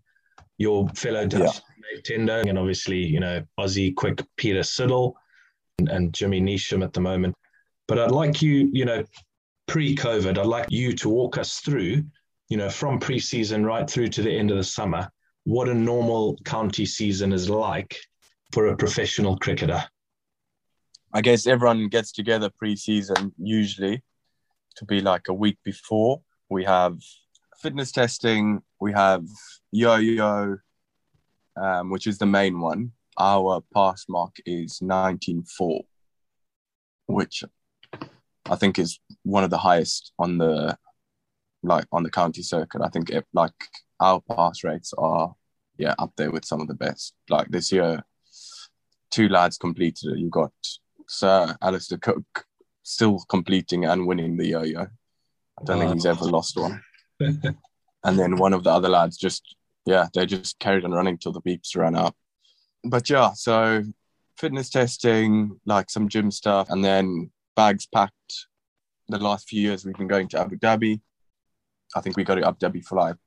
Your 0.58 0.88
fellow 0.90 1.26
Dutch 1.26 1.62
yeah. 1.94 2.00
Tendo, 2.02 2.48
and 2.48 2.58
obviously 2.58 2.98
you 2.98 3.20
know 3.20 3.44
Aussie 3.60 3.96
quick 3.96 4.22
Peter 4.38 4.62
Siddle 4.62 5.14
and, 5.80 5.90
and 5.90 6.14
Jimmy 6.14 6.42
Neesham 6.42 6.84
at 6.84 6.94
the 6.94 7.02
moment. 7.02 7.36
But 7.88 8.00
I'd 8.00 8.12
like 8.12 8.42
you, 8.42 8.70
you 8.72 8.86
know, 8.86 9.04
pre-COVID, 9.68 10.38
I'd 10.38 10.46
like 10.46 10.68
you 10.70 10.94
to 10.94 11.10
walk 11.10 11.38
us 11.38 11.60
through, 11.60 12.04
you 12.50 12.58
know, 12.58 12.70
from 12.70 13.00
pre-season 13.00 13.66
right 13.66 13.90
through 13.90 14.08
to 14.10 14.22
the 14.22 14.32
end 14.32 14.52
of 14.52 14.58
the 14.58 14.64
summer, 14.64 15.10
what 15.44 15.68
a 15.68 15.74
normal 15.74 16.38
county 16.46 16.86
season 16.86 17.34
is 17.34 17.50
like 17.50 18.00
for 18.54 18.68
a 18.68 18.78
professional 18.78 19.38
cricketer. 19.38 19.84
I 21.14 21.22
guess 21.22 21.46
everyone 21.46 21.90
gets 21.90 22.12
together 22.12 22.50
pre-season 22.50 23.34
usually 23.38 24.02
to 24.78 24.86
be 24.86 25.02
like 25.02 25.28
a 25.28 25.34
week 25.34 25.58
before. 25.64 26.22
We 26.54 26.66
have 26.66 27.00
fitness 27.58 27.92
testing, 27.92 28.62
we 28.80 28.94
have 28.94 29.26
yo-yo, 29.72 30.58
um, 31.60 31.90
which 31.90 32.06
is 32.06 32.20
the 32.20 32.28
main 32.28 32.60
one. 32.60 32.92
Our 33.18 33.64
pass 33.74 34.06
mark 34.08 34.36
is 34.46 34.78
19.4, 34.84 35.82
which 37.08 37.44
I 38.48 38.56
think 38.56 38.78
is 38.78 39.00
one 39.24 39.44
of 39.44 39.50
the 39.50 39.58
highest 39.58 40.14
on 40.20 40.38
the 40.38 40.78
like 41.64 41.88
on 41.92 42.04
the 42.04 42.12
county 42.12 42.44
circuit. 42.44 42.84
I 42.84 42.90
think 42.90 43.10
it, 43.10 43.26
like 43.34 43.60
our 44.00 44.22
pass 44.22 44.64
rates 44.64 44.94
are 44.96 45.34
yeah 45.80 45.96
up 45.98 46.12
there 46.18 46.30
with 46.30 46.46
some 46.46 46.62
of 46.62 46.68
the 46.68 46.76
best. 46.76 47.16
Like 47.30 47.48
this 47.50 47.72
year, 47.72 48.04
two 49.10 49.28
lads 49.28 49.58
completed 49.58 50.12
it. 50.12 50.20
You 50.20 50.30
got 50.30 50.54
Sir 51.08 51.58
Alastair 51.64 51.98
Cook 51.98 52.46
still 52.84 53.26
completing 53.28 53.86
and 53.86 54.06
winning 54.06 54.38
the 54.38 54.50
yo-yo. 54.50 54.86
I 55.64 55.66
don't 55.66 55.80
think 55.80 55.94
he's 55.94 56.06
ever 56.06 56.26
lost 56.26 56.58
one. 56.58 56.82
and 57.20 58.20
then 58.20 58.36
one 58.36 58.54
of 58.54 58.64
the 58.64 58.72
other 58.72 58.90
lads 58.90 59.18
just 59.18 59.56
yeah 59.86 60.08
they 60.14 60.26
just 60.26 60.60
carried 60.60 60.84
on 60.84 60.92
running 60.92 61.18
till 61.18 61.32
the 61.32 61.42
beeps 61.42 61.76
ran 61.76 61.96
out. 61.96 62.16
But 62.84 63.10
yeah, 63.10 63.32
so 63.34 63.84
fitness 64.38 64.70
testing, 64.70 65.60
like 65.66 65.90
some 65.90 66.10
gym 66.10 66.32
stuff, 66.32 66.70
and 66.70 66.84
then 66.84 67.32
bags 67.56 67.88
packed. 67.94 68.48
The 69.08 69.20
last 69.20 69.48
few 69.48 69.62
years 69.62 69.86
we've 69.86 69.96
been 69.96 70.08
going 70.08 70.28
to 70.30 70.40
Abu 70.40 70.58
Dhabi. 70.58 71.02
I 71.96 72.02
think 72.02 72.18
we 72.18 72.24
got 72.24 72.36
to 72.36 72.48
Abu 72.48 72.58
Dhabi 72.58 72.84
for 72.84 72.96
like 72.96 73.18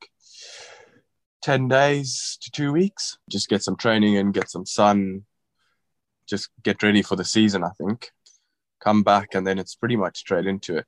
10 1.43 1.69
days 1.69 2.39
to 2.43 2.51
two 2.51 2.73
weeks. 2.73 3.19
Just 3.31 3.49
get 3.49 3.63
some 3.63 3.77
training 3.77 4.17
and 4.17 4.35
get 4.35 4.51
some 4.51 4.67
sun. 4.67 5.25
Just 6.29 6.49
get 6.65 6.83
ready 6.83 7.03
for 7.03 7.15
the 7.15 7.25
season, 7.25 7.63
I 7.63 7.71
think. 7.79 8.11
Come 8.83 9.03
back 9.03 9.35
and 9.35 9.47
then 9.47 9.59
it's 9.59 9.77
pretty 9.77 9.97
much 9.97 10.19
straight 10.19 10.47
into 10.47 10.79
it. 10.79 10.87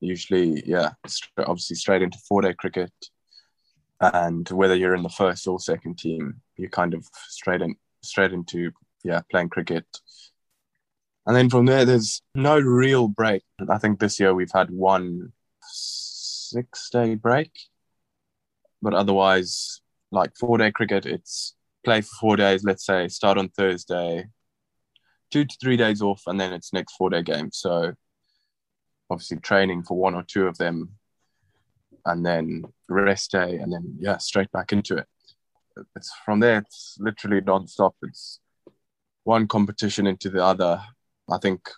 Usually, 0.00 0.62
yeah, 0.66 0.90
obviously 1.38 1.76
straight 1.76 2.02
into 2.02 2.18
four 2.28 2.42
day 2.42 2.54
cricket. 2.54 2.92
And 4.00 4.48
whether 4.50 4.74
you're 4.74 4.94
in 4.94 5.02
the 5.02 5.08
first 5.08 5.46
or 5.46 5.58
second 5.58 5.98
team, 5.98 6.42
you're 6.56 6.68
kind 6.68 6.92
of 6.94 7.06
straight 7.28 7.62
in 7.62 7.76
straight 8.02 8.32
into 8.32 8.70
yeah, 9.02 9.20
playing 9.30 9.48
cricket, 9.48 9.86
and 11.26 11.34
then 11.34 11.50
from 11.50 11.66
there, 11.66 11.84
there's 11.84 12.22
no 12.34 12.58
real 12.58 13.08
break. 13.08 13.42
I 13.68 13.78
think 13.78 13.98
this 13.98 14.20
year 14.20 14.32
we've 14.32 14.52
had 14.54 14.70
one 14.70 15.32
six 15.60 16.88
day 16.90 17.16
break, 17.16 17.50
but 18.80 18.94
otherwise, 18.94 19.80
like 20.12 20.36
four 20.36 20.56
day 20.56 20.70
cricket, 20.70 21.04
it's 21.04 21.54
play 21.84 22.00
for 22.00 22.14
four 22.20 22.36
days, 22.36 22.62
let's 22.64 22.86
say, 22.86 23.08
start 23.08 23.38
on 23.38 23.48
Thursday, 23.48 24.26
two 25.32 25.44
to 25.44 25.56
three 25.60 25.76
days 25.76 26.00
off, 26.00 26.22
and 26.28 26.40
then 26.40 26.52
it's 26.52 26.72
next 26.72 26.94
four 26.94 27.10
day 27.10 27.22
game. 27.22 27.50
So 27.52 27.94
obviously, 29.10 29.38
training 29.38 29.82
for 29.82 29.96
one 29.96 30.14
or 30.14 30.22
two 30.22 30.46
of 30.46 30.58
them, 30.58 30.90
and 32.04 32.24
then 32.24 32.64
rest 32.88 33.32
day, 33.32 33.56
and 33.56 33.72
then, 33.72 33.96
yeah, 33.98 34.18
straight 34.18 34.50
back 34.52 34.72
into 34.72 34.96
it. 34.96 35.06
It's 35.94 36.12
from 36.24 36.40
there, 36.40 36.58
it's 36.58 36.96
literally 36.98 37.40
non 37.40 37.66
stop. 37.66 37.94
It's 38.02 38.40
one 39.24 39.46
competition 39.48 40.06
into 40.06 40.30
the 40.30 40.42
other 40.42 40.80
I 41.30 41.38
think 41.38 41.68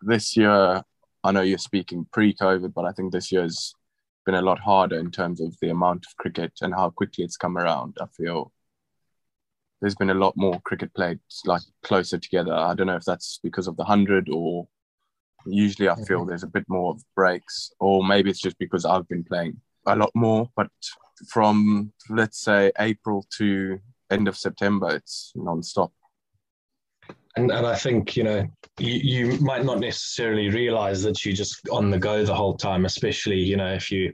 this 0.00 0.36
year, 0.36 0.82
I 1.24 1.32
know 1.32 1.40
you're 1.40 1.58
speaking 1.58 2.06
pre 2.12 2.34
COVID, 2.34 2.72
but 2.72 2.84
I 2.84 2.92
think 2.92 3.12
this 3.12 3.32
year's 3.32 3.74
been 4.24 4.34
a 4.36 4.42
lot 4.42 4.60
harder 4.60 4.98
in 4.98 5.10
terms 5.10 5.40
of 5.40 5.56
the 5.60 5.70
amount 5.70 6.06
of 6.06 6.16
cricket 6.16 6.52
and 6.62 6.72
how 6.72 6.90
quickly 6.90 7.24
it's 7.24 7.36
come 7.36 7.58
around. 7.58 7.96
I 8.00 8.06
feel 8.16 8.52
there's 9.80 9.96
been 9.96 10.10
a 10.10 10.14
lot 10.14 10.36
more 10.36 10.60
cricket 10.60 10.94
played 10.94 11.18
like 11.44 11.62
closer 11.82 12.18
together. 12.18 12.54
I 12.54 12.74
don't 12.74 12.86
know 12.86 12.96
if 12.96 13.04
that's 13.04 13.40
because 13.42 13.66
of 13.66 13.76
the 13.76 13.84
hundred 13.84 14.28
or 14.30 14.68
usually 15.46 15.88
I 15.88 15.96
feel 15.96 16.20
mm-hmm. 16.20 16.28
there's 16.28 16.42
a 16.42 16.48
bit 16.48 16.64
more 16.68 16.92
of 16.92 17.02
breaks, 17.14 17.72
or 17.80 18.04
maybe 18.04 18.30
it's 18.30 18.40
just 18.40 18.58
because 18.58 18.84
I've 18.84 19.08
been 19.08 19.24
playing 19.24 19.60
a 19.86 19.96
lot 19.96 20.10
more. 20.14 20.48
But 20.56 20.70
from 21.28 21.92
let's 22.08 22.40
say 22.40 22.72
April 22.78 23.26
to 23.38 23.78
end 24.10 24.28
of 24.28 24.36
September, 24.36 24.94
it's 24.94 25.32
non-stop 25.34 25.92
and 27.36 27.50
and 27.50 27.66
I 27.66 27.74
think 27.74 28.16
you 28.16 28.24
know 28.24 28.46
you, 28.78 28.92
you 28.92 29.40
might 29.40 29.64
not 29.64 29.80
necessarily 29.80 30.48
realize 30.48 31.02
that 31.02 31.24
you're 31.24 31.34
just 31.34 31.68
on 31.68 31.90
the 31.90 31.98
go 31.98 32.24
the 32.24 32.34
whole 32.34 32.56
time, 32.56 32.84
especially 32.84 33.38
you 33.38 33.56
know 33.56 33.72
if 33.72 33.90
you 33.90 34.12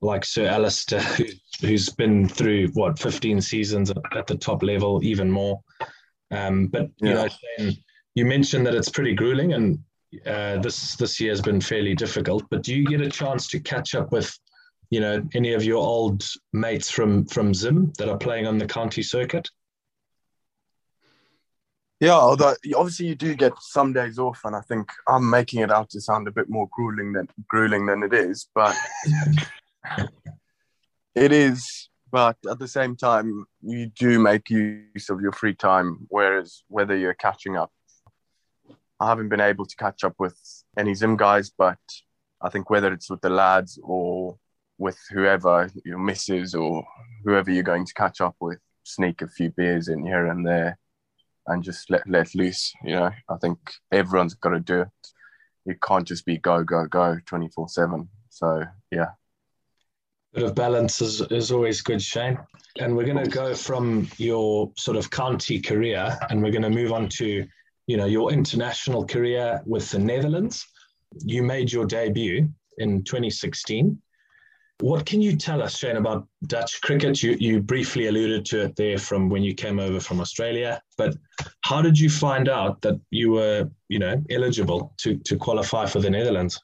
like 0.00 0.24
Sir 0.24 0.46
Alastair, 0.46 1.00
who, 1.00 1.24
who's 1.60 1.90
been 1.90 2.28
through 2.28 2.68
what 2.68 2.98
15 2.98 3.40
seasons 3.40 3.90
at 3.90 4.26
the 4.26 4.36
top 4.36 4.62
level, 4.62 5.04
even 5.04 5.30
more. 5.30 5.60
Um, 6.30 6.68
but 6.68 6.88
you 7.02 7.10
yeah. 7.10 7.28
know, 7.58 7.70
you 8.14 8.24
mentioned 8.24 8.66
that 8.66 8.74
it's 8.74 8.88
pretty 8.88 9.14
grueling, 9.14 9.52
and 9.52 9.78
uh, 10.26 10.58
this 10.58 10.96
this 10.96 11.20
year 11.20 11.30
has 11.30 11.40
been 11.40 11.60
fairly 11.60 11.94
difficult. 11.94 12.44
But 12.50 12.62
do 12.62 12.74
you 12.74 12.84
get 12.84 13.00
a 13.00 13.08
chance 13.08 13.46
to 13.48 13.60
catch 13.60 13.94
up 13.94 14.12
with, 14.12 14.36
you 14.90 15.00
know, 15.00 15.22
any 15.34 15.52
of 15.52 15.64
your 15.64 15.78
old 15.78 16.24
mates 16.52 16.90
from 16.90 17.26
from 17.26 17.54
Zim 17.54 17.92
that 17.98 18.08
are 18.08 18.18
playing 18.18 18.46
on 18.46 18.58
the 18.58 18.66
county 18.66 19.02
circuit? 19.02 19.48
Yeah, 22.00 22.12
although 22.12 22.54
obviously 22.74 23.06
you 23.06 23.14
do 23.14 23.34
get 23.34 23.52
some 23.60 23.92
days 23.92 24.18
off, 24.18 24.40
and 24.44 24.56
I 24.56 24.62
think 24.62 24.90
I'm 25.06 25.28
making 25.28 25.60
it 25.60 25.70
out 25.70 25.90
to 25.90 26.00
sound 26.00 26.28
a 26.28 26.32
bit 26.32 26.48
more 26.48 26.66
grueling 26.72 27.12
than 27.12 27.28
grueling 27.46 27.84
than 27.84 28.02
it 28.02 28.14
is, 28.14 28.48
but 28.54 28.74
it 31.14 31.30
is. 31.32 31.88
But 32.10 32.38
at 32.50 32.58
the 32.58 32.66
same 32.66 32.96
time, 32.96 33.44
you 33.62 33.86
do 33.86 34.18
make 34.18 34.50
use 34.50 35.10
of 35.10 35.20
your 35.20 35.30
free 35.30 35.54
time. 35.54 36.06
Whereas 36.08 36.64
whether 36.66 36.96
you're 36.96 37.14
catching 37.14 37.56
up, 37.56 37.70
I 39.00 39.08
haven't 39.08 39.30
been 39.30 39.40
able 39.40 39.64
to 39.64 39.76
catch 39.76 40.04
up 40.04 40.14
with 40.18 40.38
any 40.78 40.94
Zim 40.94 41.16
guys, 41.16 41.50
but 41.56 41.78
I 42.42 42.50
think 42.50 42.68
whether 42.68 42.92
it's 42.92 43.10
with 43.10 43.22
the 43.22 43.30
lads 43.30 43.78
or 43.82 44.38
with 44.78 44.98
whoever 45.10 45.70
your 45.84 45.98
misses 45.98 46.54
or 46.54 46.84
whoever 47.24 47.50
you're 47.50 47.62
going 47.62 47.86
to 47.86 47.94
catch 47.94 48.20
up 48.20 48.36
with, 48.40 48.58
sneak 48.84 49.22
a 49.22 49.28
few 49.28 49.50
beers 49.50 49.88
in 49.88 50.04
here 50.04 50.26
and 50.26 50.46
there 50.46 50.78
and 51.46 51.62
just 51.62 51.90
let 51.90 52.06
let 52.06 52.34
loose. 52.34 52.72
You 52.84 52.96
know, 52.96 53.10
I 53.28 53.36
think 53.40 53.58
everyone's 53.90 54.34
got 54.34 54.50
to 54.50 54.60
do 54.60 54.82
it. 54.82 54.88
You 55.64 55.76
can't 55.82 56.06
just 56.06 56.24
be 56.26 56.38
go 56.38 56.62
go 56.62 56.86
go 56.86 57.18
twenty 57.26 57.48
four 57.48 57.68
seven. 57.68 58.08
So 58.28 58.64
yeah. 58.90 59.08
Bit 60.32 60.44
of 60.44 60.54
balance 60.54 61.02
is, 61.02 61.22
is 61.22 61.50
always 61.50 61.82
good, 61.82 62.00
Shane. 62.00 62.38
And 62.78 62.96
we're 62.96 63.04
going 63.04 63.24
to 63.24 63.28
go 63.28 63.52
from 63.52 64.08
your 64.16 64.70
sort 64.76 64.96
of 64.96 65.10
county 65.10 65.60
career, 65.60 66.16
and 66.30 66.40
we're 66.40 66.52
going 66.52 66.62
to 66.62 66.70
move 66.70 66.92
on 66.92 67.08
to, 67.08 67.44
you 67.90 67.96
know, 67.96 68.06
your 68.06 68.32
international 68.32 69.04
career 69.04 69.60
with 69.66 69.90
the 69.90 69.98
Netherlands. 69.98 70.66
You 71.24 71.42
made 71.42 71.72
your 71.72 71.86
debut 71.86 72.48
in 72.78 73.02
2016 73.02 74.00
what 74.80 75.04
can 75.04 75.20
you 75.20 75.36
tell 75.36 75.62
us, 75.62 75.76
Shane, 75.76 75.96
about 75.96 76.26
Dutch 76.46 76.80
cricket? 76.80 77.22
You, 77.22 77.36
you 77.38 77.60
briefly 77.60 78.06
alluded 78.06 78.44
to 78.46 78.64
it 78.64 78.76
there 78.76 78.98
from 78.98 79.28
when 79.28 79.42
you 79.42 79.54
came 79.54 79.78
over 79.78 80.00
from 80.00 80.20
Australia, 80.20 80.80
but 80.96 81.14
how 81.62 81.82
did 81.82 81.98
you 81.98 82.08
find 82.08 82.48
out 82.48 82.80
that 82.82 82.98
you 83.10 83.32
were, 83.32 83.70
you 83.88 83.98
know, 83.98 84.22
eligible 84.30 84.94
to, 84.98 85.16
to 85.18 85.36
qualify 85.36 85.86
for 85.86 86.00
the 86.00 86.10
Netherlands? 86.10 86.60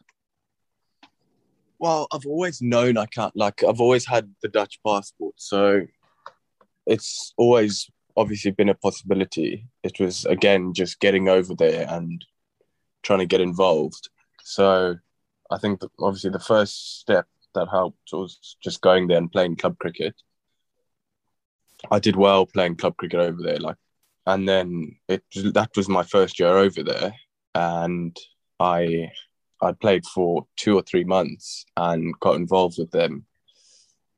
Well, 1.79 2.07
I've 2.11 2.27
always 2.27 2.63
known 2.63 2.97
I 2.97 3.07
can't, 3.07 3.37
like, 3.37 3.63
I've 3.63 3.81
always 3.81 4.07
had 4.07 4.35
the 4.43 4.49
Dutch 4.49 4.81
passport. 4.87 5.35
So 5.37 5.83
it's 6.87 7.35
always 7.37 7.91
obviously 8.17 8.51
been 8.51 8.69
a 8.69 8.75
possibility. 8.75 9.67
It 9.83 10.01
was, 10.01 10.25
again, 10.25 10.73
just 10.73 11.01
getting 11.01 11.29
over 11.29 11.55
there 11.55 11.87
and 11.89 12.25
trying 13.03 13.21
to 13.21 13.27
get 13.27 13.41
involved. 13.41 14.09
So 14.43 14.97
I 15.51 15.59
think 15.59 15.81
obviously 16.01 16.31
the 16.31 16.41
first 16.41 17.01
step 17.01 17.27
that 17.55 17.69
helped 17.69 18.13
was 18.13 18.57
just 18.63 18.81
going 18.81 19.07
there 19.07 19.19
and 19.19 19.31
playing 19.31 19.57
club 19.57 19.79
cricket. 19.79 20.15
I 21.91 21.99
did 21.99 22.17
well 22.17 22.47
playing 22.47 22.77
club 22.77 22.97
cricket 22.97 23.21
over 23.21 23.43
there, 23.43 23.59
like, 23.59 23.77
and 24.27 24.49
then 24.49 24.97
it 25.09 25.23
that 25.53 25.71
was 25.77 25.89
my 25.89 26.03
first 26.03 26.41
year 26.41 26.57
over 26.57 26.83
there, 26.83 27.15
and 27.55 28.17
I 28.59 29.11
I 29.63 29.73
played 29.73 30.05
for 30.07 30.47
two 30.57 30.75
or 30.75 30.83
three 30.83 31.05
months 31.05 31.65
and 31.77 32.19
got 32.21 32.37
involved 32.37 32.79
with 32.79 32.91
them. 32.91 33.27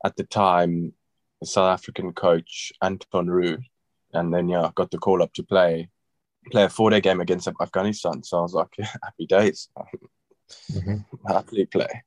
At 0.05 0.17
the 0.17 0.25
time, 0.25 0.93
the 1.41 1.47
South 1.47 1.73
African 1.73 2.13
coach 2.13 2.73
Anton 2.81 3.29
Roux, 3.29 3.59
and 4.13 4.33
then 4.33 4.49
yeah, 4.49 4.71
got 4.75 4.91
the 4.91 4.99
call 4.99 5.23
up 5.23 5.33
to 5.35 5.43
play 5.43 5.91
play 6.51 6.65
a 6.65 6.69
four 6.69 6.91
day 6.91 7.01
game 7.01 7.21
against 7.21 7.49
Afghanistan. 7.61 8.23
So 8.23 8.39
I 8.39 8.43
was 8.43 8.55
like, 8.55 8.69
yeah, 8.79 8.93
happy 9.03 9.27
days, 9.27 9.69
mm-hmm. 10.73 10.97
happily 11.27 11.67
play 11.67 12.05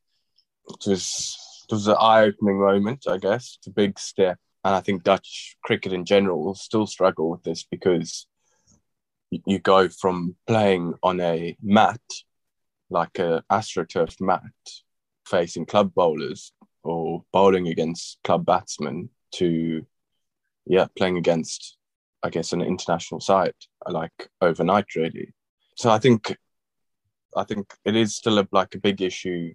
it 0.70 0.89
was 0.89 1.38
it 1.70 1.74
was 1.74 1.88
an 1.88 1.96
eye-opening 2.00 2.60
moment, 2.60 3.05
I 3.08 3.17
guess. 3.17 3.58
It's 3.58 3.67
a 3.67 3.72
big 3.72 3.98
step, 3.98 4.38
and 4.63 4.75
I 4.75 4.81
think 4.81 5.03
Dutch 5.03 5.55
cricket 5.63 5.93
in 5.93 6.05
general 6.05 6.43
will 6.43 6.55
still 6.55 6.86
struggle 6.86 7.29
with 7.29 7.43
this 7.43 7.63
because 7.63 8.27
you 9.29 9.60
go 9.60 9.88
from 9.88 10.36
playing 10.48 10.96
on 11.01 11.22
a 11.22 11.55
mat, 11.62 12.01
like 12.89 13.20
a 13.20 13.43
astroturf 13.50 14.20
mat, 14.20 14.41
facing 15.25 15.65
club 15.65 15.93
bowlers 15.96 16.51
or 16.84 17.24
bowling 17.31 17.70
against 17.70 18.17
club 18.24 18.46
batsmen 18.46 19.10
to, 19.34 19.86
yeah, 20.65 20.88
playing 20.98 21.17
against, 21.17 21.77
I 22.24 22.30
guess, 22.30 22.54
an 22.54 22.62
international 22.62 23.20
side, 23.20 23.54
like 23.88 24.30
overnight, 24.42 24.96
really. 24.96 25.34
So 25.75 25.90
I 25.90 26.00
think, 26.00 26.36
I 27.36 27.44
think 27.44 27.74
it 27.86 27.96
is 27.96 28.16
still 28.16 28.40
a, 28.40 28.48
like 28.51 28.75
a 28.75 28.80
big 28.80 29.01
issue 29.01 29.54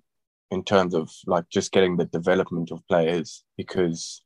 in 0.51 0.65
terms 0.65 0.95
of 0.95 1.11
like 1.27 1.49
just 1.49 1.73
getting 1.73 1.97
the 1.97 2.07
development 2.07 2.71
of 2.71 2.87
players 2.89 3.45
because 3.57 4.23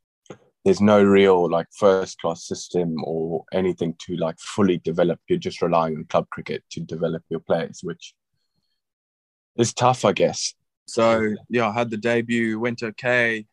there's 0.64 0.80
no 0.80 1.02
real 1.02 1.50
like 1.50 1.66
first 1.72 2.20
class 2.20 2.46
system 2.46 2.96
or 3.04 3.44
anything 3.52 3.94
to 4.06 4.16
like 4.16 4.38
fully 4.38 4.78
develop. 4.78 5.18
You're 5.28 5.38
just 5.38 5.62
relying 5.62 5.96
on 5.96 6.04
club 6.04 6.28
cricket 6.30 6.62
to 6.72 6.80
develop 6.80 7.22
your 7.30 7.40
players 7.40 7.80
which 7.82 8.14
is 9.56 9.72
tough 9.72 10.04
i 10.04 10.12
guess. 10.12 10.54
So 10.86 11.34
yeah 11.48 11.68
i 11.68 11.72
had 11.72 11.90
the 11.90 11.96
debut 11.96 12.58
went 12.58 12.82
okay. 12.82 13.46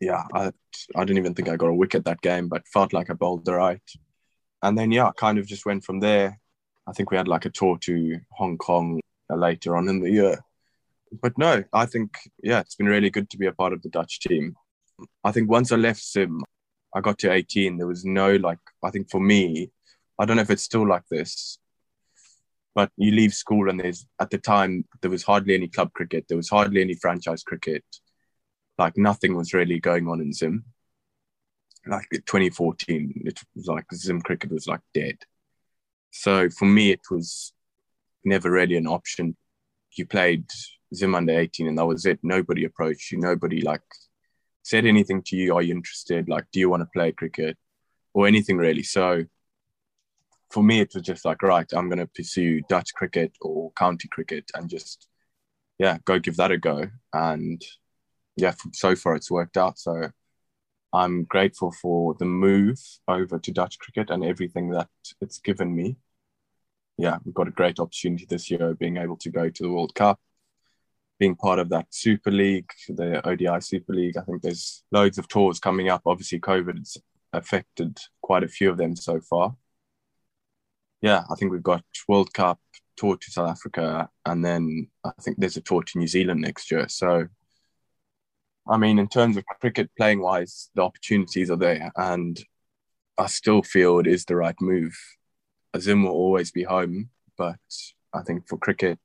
Yeah 0.00 0.24
i 0.34 0.52
i 0.96 1.04
didn't 1.04 1.18
even 1.18 1.34
think 1.34 1.48
i 1.48 1.56
got 1.56 1.68
a 1.68 1.74
wicket 1.74 2.04
that 2.04 2.22
game 2.22 2.48
but 2.48 2.66
felt 2.68 2.92
like 2.92 3.10
i 3.10 3.14
bowled 3.14 3.44
the 3.44 3.54
right 3.54 3.82
and 4.62 4.76
then 4.76 4.90
yeah 4.90 5.10
kind 5.16 5.38
of 5.38 5.46
just 5.46 5.66
went 5.66 5.84
from 5.84 6.00
there 6.00 6.38
i 6.86 6.92
think 6.92 7.10
we 7.10 7.16
had 7.16 7.28
like 7.28 7.44
a 7.44 7.50
tour 7.50 7.78
to 7.78 8.18
hong 8.32 8.56
kong 8.58 9.00
uh, 9.30 9.36
later 9.36 9.76
on 9.76 9.88
in 9.88 10.00
the 10.00 10.10
year 10.10 10.38
but 11.20 11.36
no, 11.36 11.64
I 11.72 11.86
think 11.86 12.16
yeah, 12.42 12.60
it's 12.60 12.76
been 12.76 12.86
really 12.86 13.10
good 13.10 13.30
to 13.30 13.38
be 13.38 13.46
a 13.46 13.52
part 13.52 13.72
of 13.72 13.82
the 13.82 13.88
Dutch 13.88 14.20
team. 14.20 14.54
I 15.24 15.32
think 15.32 15.50
once 15.50 15.72
I 15.72 15.76
left 15.76 16.04
Zim, 16.04 16.42
I 16.94 17.00
got 17.00 17.18
to 17.20 17.32
18. 17.32 17.76
There 17.76 17.86
was 17.86 18.04
no 18.04 18.36
like, 18.36 18.58
I 18.84 18.90
think 18.90 19.10
for 19.10 19.20
me, 19.20 19.70
I 20.18 20.24
don't 20.24 20.36
know 20.36 20.42
if 20.42 20.50
it's 20.50 20.62
still 20.62 20.86
like 20.86 21.06
this, 21.10 21.58
but 22.74 22.90
you 22.96 23.12
leave 23.12 23.32
school 23.32 23.68
and 23.68 23.80
there's 23.80 24.06
at 24.20 24.30
the 24.30 24.38
time 24.38 24.84
there 25.00 25.10
was 25.10 25.22
hardly 25.22 25.54
any 25.54 25.68
club 25.68 25.92
cricket, 25.92 26.26
there 26.28 26.36
was 26.36 26.48
hardly 26.48 26.80
any 26.80 26.94
franchise 26.94 27.42
cricket, 27.42 27.84
like 28.78 28.96
nothing 28.96 29.36
was 29.36 29.54
really 29.54 29.80
going 29.80 30.08
on 30.08 30.20
in 30.20 30.32
Zim. 30.32 30.64
Like 31.86 32.06
2014, 32.10 33.22
it 33.24 33.40
was 33.54 33.66
like 33.66 33.86
Zim 33.94 34.20
cricket 34.20 34.52
was 34.52 34.66
like 34.66 34.80
dead. 34.92 35.16
So 36.10 36.50
for 36.50 36.66
me, 36.66 36.90
it 36.90 37.00
was 37.10 37.52
never 38.24 38.50
really 38.50 38.76
an 38.76 38.86
option. 38.86 39.36
You 39.96 40.06
played 40.06 40.44
Zim 40.94 41.14
under 41.14 41.38
18 41.38 41.68
and 41.68 41.78
that 41.78 41.86
was 41.86 42.04
it. 42.04 42.18
Nobody 42.22 42.64
approached 42.64 43.10
you. 43.12 43.18
Nobody 43.18 43.62
like 43.62 43.82
said 44.62 44.84
anything 44.86 45.22
to 45.26 45.36
you. 45.36 45.54
Are 45.54 45.62
you 45.62 45.74
interested? 45.74 46.28
Like, 46.28 46.44
do 46.52 46.60
you 46.60 46.68
want 46.68 46.82
to 46.82 46.88
play 46.92 47.12
cricket 47.12 47.56
or 48.12 48.26
anything 48.26 48.58
really? 48.58 48.82
So 48.82 49.24
for 50.50 50.62
me, 50.62 50.80
it 50.80 50.92
was 50.94 51.02
just 51.04 51.24
like, 51.24 51.42
right, 51.42 51.70
I'm 51.72 51.88
going 51.88 51.98
to 51.98 52.06
pursue 52.06 52.60
Dutch 52.68 52.92
cricket 52.94 53.32
or 53.40 53.72
county 53.72 54.08
cricket 54.08 54.50
and 54.54 54.68
just, 54.68 55.08
yeah, 55.78 55.98
go 56.04 56.18
give 56.18 56.36
that 56.36 56.50
a 56.50 56.58
go. 56.58 56.88
And 57.12 57.62
yeah, 58.36 58.54
so 58.72 58.96
far 58.96 59.14
it's 59.14 59.30
worked 59.30 59.56
out. 59.56 59.78
So 59.78 60.10
I'm 60.92 61.24
grateful 61.24 61.72
for 61.72 62.14
the 62.18 62.24
move 62.24 62.78
over 63.06 63.38
to 63.38 63.52
Dutch 63.52 63.78
cricket 63.78 64.10
and 64.10 64.24
everything 64.24 64.70
that 64.70 64.88
it's 65.20 65.38
given 65.38 65.74
me. 65.74 65.96
Yeah, 66.98 67.18
we've 67.24 67.34
got 67.34 67.48
a 67.48 67.52
great 67.52 67.78
opportunity 67.78 68.26
this 68.28 68.50
year 68.50 68.74
being 68.74 68.96
able 68.96 69.16
to 69.18 69.30
go 69.30 69.48
to 69.48 69.62
the 69.62 69.70
World 69.70 69.94
Cup 69.94 70.20
being 71.20 71.36
part 71.36 71.58
of 71.58 71.68
that 71.68 71.86
Super 71.90 72.30
League, 72.30 72.70
the 72.88 73.24
ODI 73.28 73.60
Super 73.60 73.92
League. 73.92 74.16
I 74.16 74.22
think 74.22 74.40
there's 74.42 74.82
loads 74.90 75.18
of 75.18 75.28
tours 75.28 75.60
coming 75.60 75.90
up. 75.90 76.02
Obviously, 76.06 76.40
COVID's 76.40 76.96
affected 77.34 77.98
quite 78.22 78.42
a 78.42 78.48
few 78.48 78.70
of 78.70 78.78
them 78.78 78.96
so 78.96 79.20
far. 79.20 79.54
Yeah, 81.02 81.22
I 81.30 81.34
think 81.34 81.52
we've 81.52 81.62
got 81.62 81.84
World 82.08 82.32
Cup 82.32 82.58
tour 82.96 83.16
to 83.16 83.30
South 83.30 83.50
Africa, 83.50 84.08
and 84.24 84.44
then 84.44 84.88
I 85.04 85.12
think 85.20 85.36
there's 85.38 85.58
a 85.58 85.62
tour 85.62 85.82
to 85.82 85.98
New 85.98 86.08
Zealand 86.08 86.40
next 86.40 86.70
year. 86.70 86.88
So, 86.88 87.28
I 88.70 88.76
mean, 88.76 88.98
in 88.98 89.08
terms 89.08 89.36
of 89.36 89.44
cricket 89.60 89.90
playing 89.96 90.20
wise, 90.20 90.70
the 90.74 90.82
opportunities 90.82 91.50
are 91.50 91.56
there, 91.56 91.90
and 91.96 92.40
I 93.18 93.26
still 93.26 93.62
feel 93.62 93.98
it 93.98 94.06
is 94.06 94.24
the 94.24 94.36
right 94.36 94.54
move. 94.60 94.96
Azim 95.74 96.04
will 96.04 96.12
always 96.12 96.50
be 96.50 96.62
home, 96.62 97.10
but 97.36 97.58
I 98.14 98.22
think 98.22 98.48
for 98.48 98.58
cricket, 98.58 98.98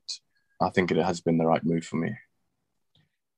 I 0.62 0.70
think 0.70 0.92
it 0.92 0.98
has 0.98 1.22
been 1.22 1.38
the 1.38 1.46
right 1.46 1.64
move 1.64 1.86
for 1.86 1.98
me. 1.98 2.16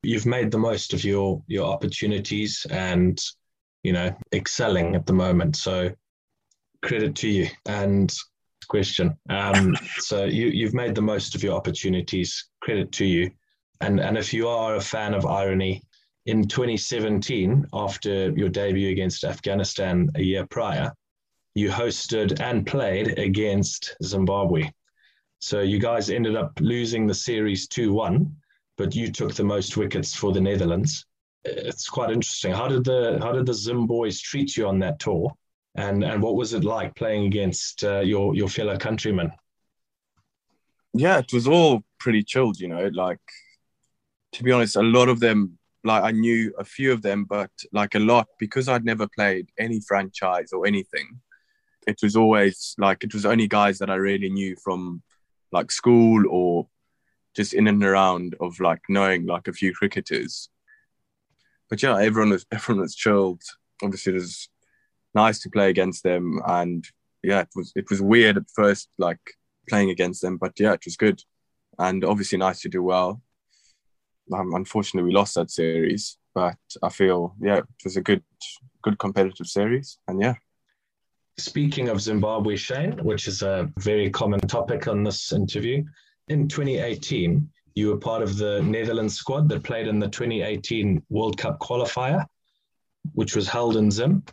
You've 0.03 0.25
made 0.25 0.51
the 0.51 0.59
most 0.59 0.93
of 0.93 1.03
your 1.03 1.41
your 1.47 1.67
opportunities 1.67 2.65
and 2.69 3.19
you 3.83 3.93
know 3.93 4.15
excelling 4.33 4.95
at 4.95 5.05
the 5.05 5.13
moment. 5.13 5.55
So 5.55 5.91
credit 6.83 7.15
to 7.15 7.29
you. 7.29 7.47
And 7.65 8.13
question. 8.67 9.17
Um, 9.29 9.75
so 9.99 10.25
you 10.25 10.47
you've 10.47 10.73
made 10.73 10.95
the 10.95 11.01
most 11.01 11.35
of 11.35 11.43
your 11.43 11.55
opportunities. 11.55 12.49
Credit 12.61 12.91
to 12.93 13.05
you. 13.05 13.31
And 13.81 13.99
and 13.99 14.17
if 14.17 14.33
you 14.33 14.47
are 14.47 14.75
a 14.75 14.81
fan 14.81 15.13
of 15.13 15.25
irony, 15.25 15.83
in 16.27 16.45
2017, 16.45 17.65
after 17.71 18.31
your 18.31 18.49
debut 18.49 18.89
against 18.89 19.23
Afghanistan 19.23 20.09
a 20.15 20.21
year 20.21 20.45
prior, 20.45 20.91
you 21.55 21.69
hosted 21.69 22.39
and 22.41 22.67
played 22.67 23.17
against 23.17 23.95
Zimbabwe. 24.03 24.69
So 25.39 25.61
you 25.61 25.79
guys 25.79 26.09
ended 26.09 26.35
up 26.35 26.51
losing 26.59 27.07
the 27.07 27.13
series 27.13 27.67
2 27.69 27.93
1, 27.93 28.35
but 28.77 28.93
you 28.93 29.09
took 29.09 29.35
the 29.35 29.45
most 29.45 29.77
wickets 29.77 30.13
for 30.13 30.33
the 30.33 30.41
Netherlands. 30.41 31.05
It's 31.45 31.87
quite 31.87 32.11
interesting. 32.11 32.51
How 32.51 32.67
did 32.67 32.83
the 32.83 33.19
how 33.21 33.31
did 33.31 33.45
the 33.45 33.53
Zim 33.53 33.87
boys 33.87 34.19
treat 34.19 34.57
you 34.57 34.67
on 34.67 34.79
that 34.79 34.99
tour? 34.99 35.31
And 35.75 36.03
and 36.03 36.21
what 36.21 36.35
was 36.35 36.53
it 36.53 36.65
like 36.65 36.93
playing 36.95 37.25
against 37.25 37.85
uh, 37.85 37.99
your 37.99 38.35
your 38.35 38.49
fellow 38.49 38.77
countrymen? 38.77 39.31
Yeah, 40.93 41.19
it 41.19 41.31
was 41.31 41.47
all 41.47 41.83
pretty 41.99 42.23
chilled, 42.23 42.59
you 42.59 42.67
know. 42.67 42.89
Like 42.91 43.21
to 44.33 44.43
be 44.43 44.51
honest, 44.51 44.75
a 44.75 44.81
lot 44.81 45.07
of 45.07 45.21
them 45.21 45.57
like 45.87 46.03
I 46.03 46.11
knew 46.11 46.53
a 46.59 46.63
few 46.63 46.91
of 46.91 47.01
them, 47.01 47.25
but 47.25 47.49
like 47.71 47.95
a 47.95 47.99
lot 47.99 48.27
because 48.39 48.67
I'd 48.67 48.85
never 48.85 49.07
played 49.07 49.49
any 49.57 49.79
franchise 49.79 50.51
or 50.53 50.67
anything. 50.67 51.19
It 51.87 51.99
was 52.03 52.15
always 52.15 52.75
like 52.77 53.03
it 53.03 53.13
was 53.13 53.25
only 53.25 53.47
guys 53.47 53.79
that 53.79 53.89
I 53.89 53.95
really 53.95 54.29
knew 54.29 54.55
from 54.63 55.01
like 55.51 55.71
school 55.71 56.23
or 56.29 56.67
just 57.35 57.53
in 57.53 57.67
and 57.67 57.83
around 57.83 58.35
of 58.39 58.59
like 58.59 58.81
knowing 58.89 59.25
like 59.25 59.47
a 59.47 59.53
few 59.53 59.73
cricketers. 59.73 60.49
But 61.69 61.81
yeah, 61.81 61.97
everyone 61.99 62.31
was 62.31 62.45
everyone 62.51 62.81
was 62.81 62.95
chilled. 62.95 63.41
Obviously, 63.81 64.13
it 64.13 64.15
was 64.15 64.49
nice 65.15 65.39
to 65.39 65.49
play 65.49 65.69
against 65.69 66.03
them, 66.03 66.41
and 66.45 66.85
yeah, 67.23 67.41
it 67.41 67.49
was 67.55 67.71
it 67.75 67.89
was 67.89 68.01
weird 68.01 68.37
at 68.37 68.49
first, 68.53 68.89
like 68.97 69.19
playing 69.69 69.89
against 69.89 70.21
them, 70.21 70.37
but 70.37 70.53
yeah, 70.59 70.73
it 70.73 70.85
was 70.85 70.97
good, 70.97 71.21
and 71.79 72.03
obviously 72.03 72.37
nice 72.37 72.61
to 72.61 72.69
do 72.69 72.83
well. 72.83 73.21
Um, 74.33 74.53
unfortunately, 74.55 75.07
we 75.07 75.15
lost 75.15 75.35
that 75.35 75.51
series, 75.51 76.17
but 76.33 76.57
I 76.83 76.89
feel 76.89 77.35
yeah, 77.41 77.57
it 77.57 77.65
was 77.83 77.97
a 77.97 78.01
good 78.01 78.23
good 78.83 78.99
competitive 78.99 79.47
series, 79.47 79.97
and 80.07 80.21
yeah, 80.21 80.35
Speaking 81.39 81.89
of 81.89 82.01
Zimbabwe, 82.01 82.55
Shane, 82.55 82.97
which 83.03 83.27
is 83.27 83.43
a 83.43 83.71
very 83.77 84.09
common 84.09 84.39
topic 84.39 84.87
on 84.87 85.03
this 85.03 85.31
interview, 85.31 85.83
in 86.29 86.47
2018, 86.47 87.47
you 87.75 87.89
were 87.89 87.97
part 87.97 88.23
of 88.23 88.37
the 88.37 88.59
Netherlands 88.63 89.13
squad 89.13 89.47
that 89.49 89.63
played 89.63 89.87
in 89.87 89.99
the 89.99 90.07
2018 90.07 91.03
World 91.09 91.37
Cup 91.37 91.59
qualifier, 91.59 92.25
which 93.13 93.35
was 93.35 93.47
held 93.47 93.77
in 93.77 93.91
Zim. 93.91 94.23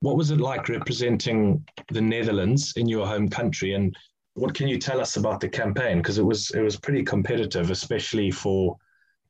What 0.00 0.16
was 0.16 0.30
it 0.30 0.40
like 0.40 0.68
representing 0.68 1.66
the 1.90 2.00
Netherlands 2.00 2.74
in 2.76 2.88
your 2.88 3.08
home 3.08 3.28
country, 3.28 3.74
and 3.74 3.94
what 4.34 4.54
can 4.54 4.68
you 4.68 4.78
tell 4.78 5.00
us 5.00 5.16
about 5.16 5.40
the 5.40 5.48
campaign? 5.48 5.98
Because 5.98 6.18
it 6.18 6.24
was 6.24 6.52
it 6.52 6.60
was 6.60 6.78
pretty 6.78 7.02
competitive, 7.02 7.72
especially 7.72 8.30
for 8.30 8.76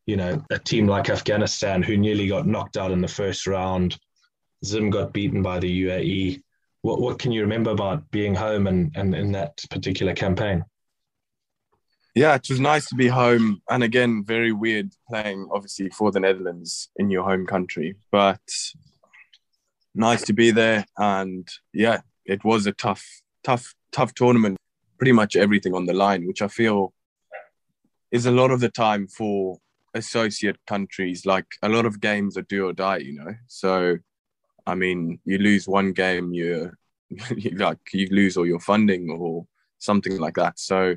you 0.06 0.16
know 0.16 0.42
a 0.50 0.58
team 0.58 0.86
like 0.86 1.10
Afghanistan 1.10 1.82
who 1.82 1.96
nearly 1.96 2.28
got 2.28 2.46
knocked 2.46 2.76
out 2.76 2.90
in 2.90 3.00
the 3.00 3.08
first 3.08 3.46
round. 3.46 3.98
Zim 4.64 4.90
got 4.90 5.12
beaten 5.12 5.42
by 5.42 5.58
the 5.58 5.84
UAE 5.84 6.42
what 6.82 7.00
what 7.00 7.18
can 7.18 7.32
you 7.32 7.40
remember 7.42 7.70
about 7.70 8.10
being 8.10 8.34
home 8.34 8.66
and, 8.66 8.92
and 8.96 9.14
in 9.14 9.32
that 9.32 9.58
particular 9.70 10.14
campaign? 10.14 10.64
Yeah, 12.14 12.34
it 12.34 12.46
was 12.50 12.60
nice 12.60 12.86
to 12.88 12.94
be 12.94 13.08
home, 13.08 13.62
and 13.70 13.82
again, 13.82 14.22
very 14.26 14.52
weird 14.52 14.92
playing 15.08 15.48
obviously 15.50 15.88
for 15.88 16.12
the 16.12 16.20
Netherlands 16.20 16.90
in 16.96 17.08
your 17.08 17.24
home 17.24 17.46
country, 17.46 17.94
but 18.10 18.40
nice 19.94 20.22
to 20.22 20.34
be 20.34 20.50
there. 20.50 20.84
And 20.98 21.48
yeah, 21.72 22.00
it 22.26 22.44
was 22.44 22.66
a 22.66 22.72
tough, 22.72 23.06
tough, 23.42 23.74
tough 23.92 24.12
tournament. 24.12 24.58
Pretty 24.98 25.12
much 25.12 25.36
everything 25.36 25.74
on 25.74 25.86
the 25.86 25.94
line, 25.94 26.26
which 26.26 26.42
I 26.42 26.48
feel 26.48 26.92
is 28.10 28.26
a 28.26 28.30
lot 28.30 28.50
of 28.50 28.60
the 28.60 28.68
time 28.68 29.06
for 29.06 29.58
associate 29.94 30.58
countries. 30.66 31.26
Like 31.26 31.46
a 31.62 31.68
lot 31.68 31.86
of 31.86 32.00
games 32.00 32.36
are 32.36 32.42
do 32.42 32.68
or 32.68 32.72
die, 32.72 32.98
you 32.98 33.14
know. 33.14 33.34
So 33.46 33.98
I 34.66 34.74
mean, 34.74 35.18
you 35.24 35.38
lose 35.38 35.66
one 35.66 35.92
game, 35.92 36.32
you 36.32 36.72
like 37.56 37.78
you 37.92 38.08
lose 38.10 38.36
all 38.36 38.46
your 38.46 38.60
funding 38.60 39.10
or 39.10 39.46
something 39.78 40.18
like 40.18 40.34
that. 40.34 40.58
So 40.58 40.96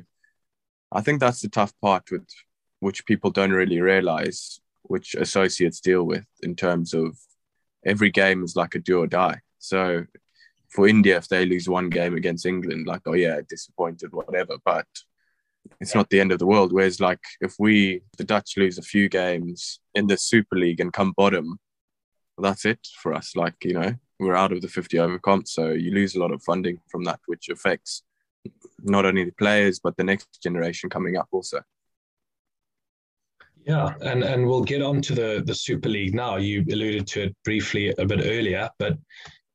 I 0.92 1.00
think 1.00 1.20
that's 1.20 1.40
the 1.40 1.48
tough 1.48 1.72
part 1.80 2.10
with 2.10 2.26
which 2.80 3.06
people 3.06 3.30
don't 3.30 3.52
really 3.52 3.80
realize 3.80 4.60
which 4.82 5.14
associates 5.14 5.80
deal 5.80 6.04
with 6.04 6.24
in 6.42 6.54
terms 6.54 6.94
of 6.94 7.18
every 7.84 8.10
game 8.10 8.44
is 8.44 8.54
like 8.54 8.74
a 8.74 8.78
do 8.78 9.00
or 9.00 9.06
die. 9.06 9.40
So 9.58 10.06
for 10.68 10.86
India, 10.86 11.16
if 11.16 11.28
they 11.28 11.44
lose 11.44 11.68
one 11.68 11.88
game 11.88 12.14
against 12.14 12.46
England, 12.46 12.86
like, 12.86 13.02
oh 13.06 13.14
yeah, 13.14 13.40
disappointed, 13.48 14.12
whatever. 14.12 14.56
But 14.64 14.86
it's 15.80 15.94
not 15.94 16.08
the 16.10 16.20
end 16.20 16.32
of 16.32 16.38
the 16.38 16.46
world. 16.46 16.72
Whereas, 16.72 17.00
like, 17.00 17.20
if 17.40 17.54
we, 17.58 18.02
the 18.16 18.24
Dutch, 18.24 18.56
lose 18.56 18.78
a 18.78 18.82
few 18.82 19.08
games 19.08 19.80
in 19.94 20.06
the 20.06 20.16
Super 20.16 20.56
League 20.56 20.80
and 20.80 20.92
come 20.92 21.12
bottom, 21.16 21.58
well, 22.36 22.50
that's 22.50 22.64
it 22.64 22.80
for 23.00 23.12
us. 23.14 23.34
Like, 23.36 23.54
you 23.62 23.74
know, 23.74 23.94
we're 24.18 24.36
out 24.36 24.52
of 24.52 24.62
the 24.62 24.68
50 24.68 24.98
over 24.98 25.18
comp. 25.18 25.48
So 25.48 25.70
you 25.70 25.92
lose 25.92 26.14
a 26.14 26.20
lot 26.20 26.32
of 26.32 26.42
funding 26.42 26.78
from 26.90 27.04
that, 27.04 27.20
which 27.26 27.48
affects 27.48 28.02
not 28.82 29.06
only 29.06 29.24
the 29.24 29.32
players, 29.32 29.78
but 29.78 29.96
the 29.96 30.04
next 30.04 30.42
generation 30.42 30.90
coming 30.90 31.16
up 31.16 31.28
also. 31.32 31.62
Yeah, 33.66 33.94
and, 34.00 34.22
and 34.22 34.46
we'll 34.46 34.62
get 34.62 34.80
on 34.80 35.02
to 35.02 35.14
the, 35.14 35.42
the 35.44 35.54
Super 35.54 35.88
League 35.88 36.14
now. 36.14 36.36
You 36.36 36.64
alluded 36.70 37.06
to 37.08 37.22
it 37.24 37.36
briefly 37.44 37.92
a 37.98 38.06
bit 38.06 38.20
earlier, 38.22 38.70
but 38.78 38.96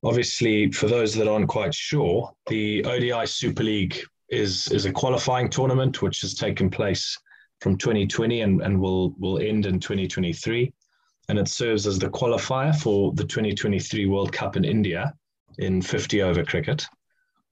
obviously, 0.03 0.69
for 0.71 0.87
those 0.87 1.15
that 1.15 1.29
aren't 1.29 1.47
quite 1.47 1.73
sure, 1.73 2.29
the 2.47 2.83
ODI 2.83 3.25
Super 3.25 3.63
League 3.63 4.01
is 4.31 4.67
is 4.71 4.85
a 4.85 4.91
qualifying 4.91 5.49
tournament 5.49 6.01
which 6.01 6.21
has 6.21 6.33
taken 6.33 6.69
place 6.69 7.17
from 7.59 7.77
2020 7.77 8.41
and, 8.41 8.61
and 8.61 8.79
will 8.79 9.13
will 9.19 9.39
end 9.39 9.65
in 9.65 9.79
2023 9.79 10.73
and 11.29 11.37
it 11.37 11.47
serves 11.47 11.85
as 11.85 11.99
the 11.99 12.09
qualifier 12.09 12.75
for 12.75 13.13
the 13.13 13.23
2023 13.23 14.05
World 14.07 14.33
Cup 14.33 14.55
in 14.55 14.65
India 14.65 15.13
in 15.59 15.81
50 15.81 16.23
over 16.23 16.43
cricket. 16.43 16.85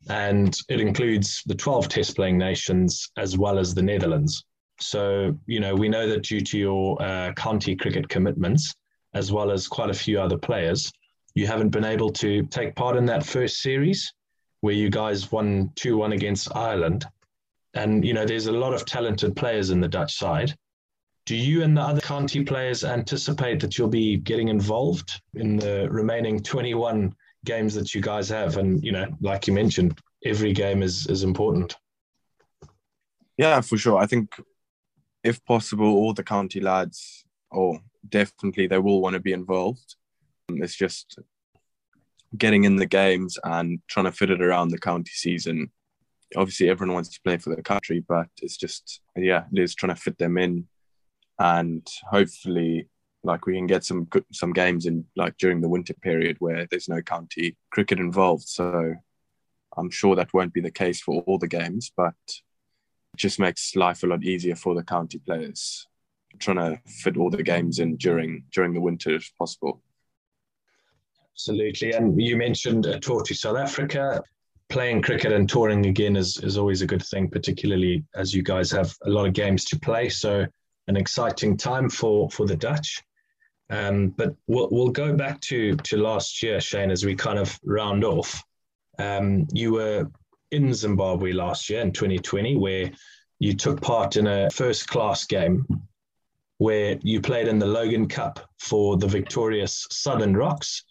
And 0.10 0.58
it 0.70 0.82
includes 0.82 1.44
the 1.46 1.56
12 1.56 1.90
test 1.90 2.16
playing 2.16 2.38
nations 2.38 3.12
as 3.18 3.38
well 3.38 3.60
as 3.60 3.74
the 3.74 3.84
Netherlands. 3.84 4.44
So 4.80 5.38
you 5.46 5.60
know 5.60 5.76
we 5.76 5.90
know 5.90 6.08
that 6.08 6.24
due 6.24 6.42
to 6.42 6.58
your 6.58 7.02
uh, 7.02 7.34
county 7.34 7.76
cricket 7.76 8.08
commitments 8.10 8.74
as 9.14 9.32
well 9.32 9.52
as 9.52 9.68
quite 9.68 9.90
a 9.90 9.94
few 9.94 10.20
other 10.20 10.38
players 10.38 10.92
you 11.36 11.48
haven't 11.48 11.70
been 11.70 11.86
able 11.86 12.10
to 12.12 12.44
take 12.48 12.76
part 12.76 12.98
in 12.98 13.06
that 13.06 13.26
first 13.26 13.62
series 13.62 14.12
where 14.62 14.74
you 14.74 14.90
guys 14.90 15.32
won 15.32 15.72
2 15.76 15.98
1 15.98 16.14
against 16.14 16.56
Ireland. 16.56 17.06
And, 17.74 18.04
you 18.04 18.14
know, 18.14 18.26
there's 18.26 18.48
a 18.48 18.52
lot 18.52 18.74
of 18.74 18.86
talented 18.86 19.36
players 19.36 19.70
in 19.70 19.80
the 19.80 19.88
Dutch 19.88 20.16
side. 20.16 20.56
Do 21.26 21.36
you 21.36 21.64
and 21.64 21.78
the 21.78 21.82
other 21.82 22.02
county 22.02 22.44
players 22.44 22.84
anticipate 22.84 23.60
that 23.60 23.78
you'll 23.78 23.88
be 23.88 24.18
getting 24.18 24.48
involved 24.48 25.22
in 25.36 25.58
the 25.58 25.88
remaining 25.92 26.40
21 26.40 27.14
games 27.46 27.76
that 27.76 27.94
you 27.94 28.02
guys 28.02 28.30
have? 28.30 28.58
And, 28.58 28.84
you 28.84 28.92
know, 28.92 29.06
like 29.22 29.46
you 29.46 29.54
mentioned, 29.54 30.00
every 30.26 30.54
game 30.54 30.82
is, 30.82 31.06
is 31.08 31.24
important. 31.24 31.76
Yeah, 33.38 33.62
for 33.62 33.78
sure. 33.78 33.98
I 33.98 34.08
think 34.08 34.36
if 35.24 35.44
possible, 35.46 35.86
all 35.86 36.14
the 36.14 36.24
county 36.24 36.60
lads, 36.60 37.24
or 37.52 37.80
definitely 38.08 38.68
they 38.68 38.80
will 38.80 39.02
want 39.02 39.14
to 39.14 39.20
be 39.20 39.34
involved. 39.34 39.96
It's 40.50 40.76
just 40.76 41.20
getting 42.38 42.64
in 42.64 42.76
the 42.76 42.86
games 42.86 43.38
and 43.44 43.80
trying 43.88 44.06
to 44.06 44.12
fit 44.12 44.30
it 44.30 44.42
around 44.42 44.70
the 44.70 44.80
county 44.80 45.12
season. 45.14 45.72
Obviously, 46.36 46.70
everyone 46.70 46.94
wants 46.94 47.10
to 47.10 47.22
play 47.24 47.38
for 47.38 47.56
the 47.56 47.62
country, 47.62 48.04
but 48.08 48.28
it's 48.42 48.58
just 48.58 49.02
yeah, 49.16 49.46
it 49.52 49.60
is 49.60 49.76
trying 49.76 49.96
to 49.96 50.02
fit 50.02 50.18
them 50.18 50.38
in, 50.38 50.68
and 51.40 51.86
hopefully, 52.10 52.88
like 53.24 53.46
we 53.46 53.56
can 53.56 53.68
get 53.68 53.84
some 53.84 54.08
some 54.32 54.54
games 54.54 54.86
in 54.86 55.06
like 55.16 55.38
during 55.38 55.62
the 55.62 55.70
winter 55.70 55.96
period 55.96 56.38
where 56.40 56.68
there's 56.70 56.88
no 56.88 57.02
county 57.02 57.58
cricket 57.72 58.00
involved. 58.00 58.48
So 58.48 58.94
I'm 59.76 59.90
sure 59.90 60.16
that 60.16 60.34
won't 60.34 60.54
be 60.54 60.62
the 60.62 60.72
case 60.72 61.02
for 61.02 61.24
all 61.24 61.40
the 61.40 61.48
games, 61.48 61.92
but 61.98 62.14
it 62.28 63.18
just 63.18 63.40
makes 63.40 63.76
life 63.76 64.04
a 64.04 64.08
lot 64.08 64.24
easier 64.24 64.56
for 64.56 64.76
the 64.76 64.84
county 64.84 65.20
players 65.20 65.88
trying 66.38 66.58
to 66.58 66.80
fit 66.86 67.18
all 67.18 67.30
the 67.30 67.42
games 67.42 67.80
in 67.80 67.98
during 67.98 68.44
during 68.52 68.74
the 68.74 68.82
winter 68.82 69.16
if 69.16 69.32
possible. 69.38 69.82
Absolutely. 71.40 71.94
And 71.94 72.22
you 72.22 72.36
mentioned 72.36 72.86
a 72.86 73.00
tour 73.00 73.24
to 73.24 73.34
South 73.34 73.56
Africa. 73.56 74.22
Playing 74.68 75.02
cricket 75.02 75.32
and 75.32 75.48
touring 75.48 75.86
again 75.86 76.18
is, 76.18 76.38
is 76.44 76.58
always 76.58 76.82
a 76.82 76.86
good 76.86 77.02
thing, 77.02 77.30
particularly 77.30 78.04
as 78.14 78.34
you 78.34 78.44
guys 78.44 78.70
have 78.72 78.94
a 79.06 79.10
lot 79.10 79.26
of 79.26 79.32
games 79.32 79.64
to 79.66 79.80
play. 79.80 80.10
So, 80.10 80.46
an 80.90 80.98
exciting 80.98 81.56
time 81.56 81.90
for, 81.90 82.30
for 82.30 82.46
the 82.46 82.58
Dutch. 82.58 83.02
Um, 83.70 84.10
but 84.10 84.36
we'll, 84.48 84.68
we'll 84.70 84.90
go 84.90 85.16
back 85.16 85.40
to, 85.42 85.78
to 85.78 85.96
last 85.96 86.44
year, 86.44 86.60
Shane, 86.60 86.92
as 86.92 87.06
we 87.06 87.16
kind 87.16 87.40
of 87.40 87.58
round 87.64 88.04
off. 88.04 88.44
Um, 88.98 89.48
you 89.54 89.72
were 89.72 90.12
in 90.52 90.74
Zimbabwe 90.74 91.32
last 91.32 91.70
year 91.70 91.80
in 91.80 91.94
2020, 91.94 92.58
where 92.58 92.92
you 93.40 93.54
took 93.54 93.80
part 93.80 94.18
in 94.18 94.28
a 94.28 94.50
first 94.50 94.90
class 94.90 95.24
game 95.24 95.66
where 96.58 97.00
you 97.02 97.22
played 97.22 97.48
in 97.48 97.60
the 97.60 97.66
Logan 97.66 98.10
Cup 98.10 98.42
for 98.58 98.98
the 98.98 99.08
victorious 99.08 99.88
Southern 99.90 100.36
Rocks 100.36 100.84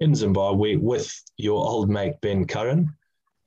in 0.00 0.14
Zimbabwe 0.14 0.76
with 0.76 1.12
your 1.36 1.64
old 1.64 1.90
mate 1.90 2.14
Ben 2.20 2.46
Curran, 2.46 2.94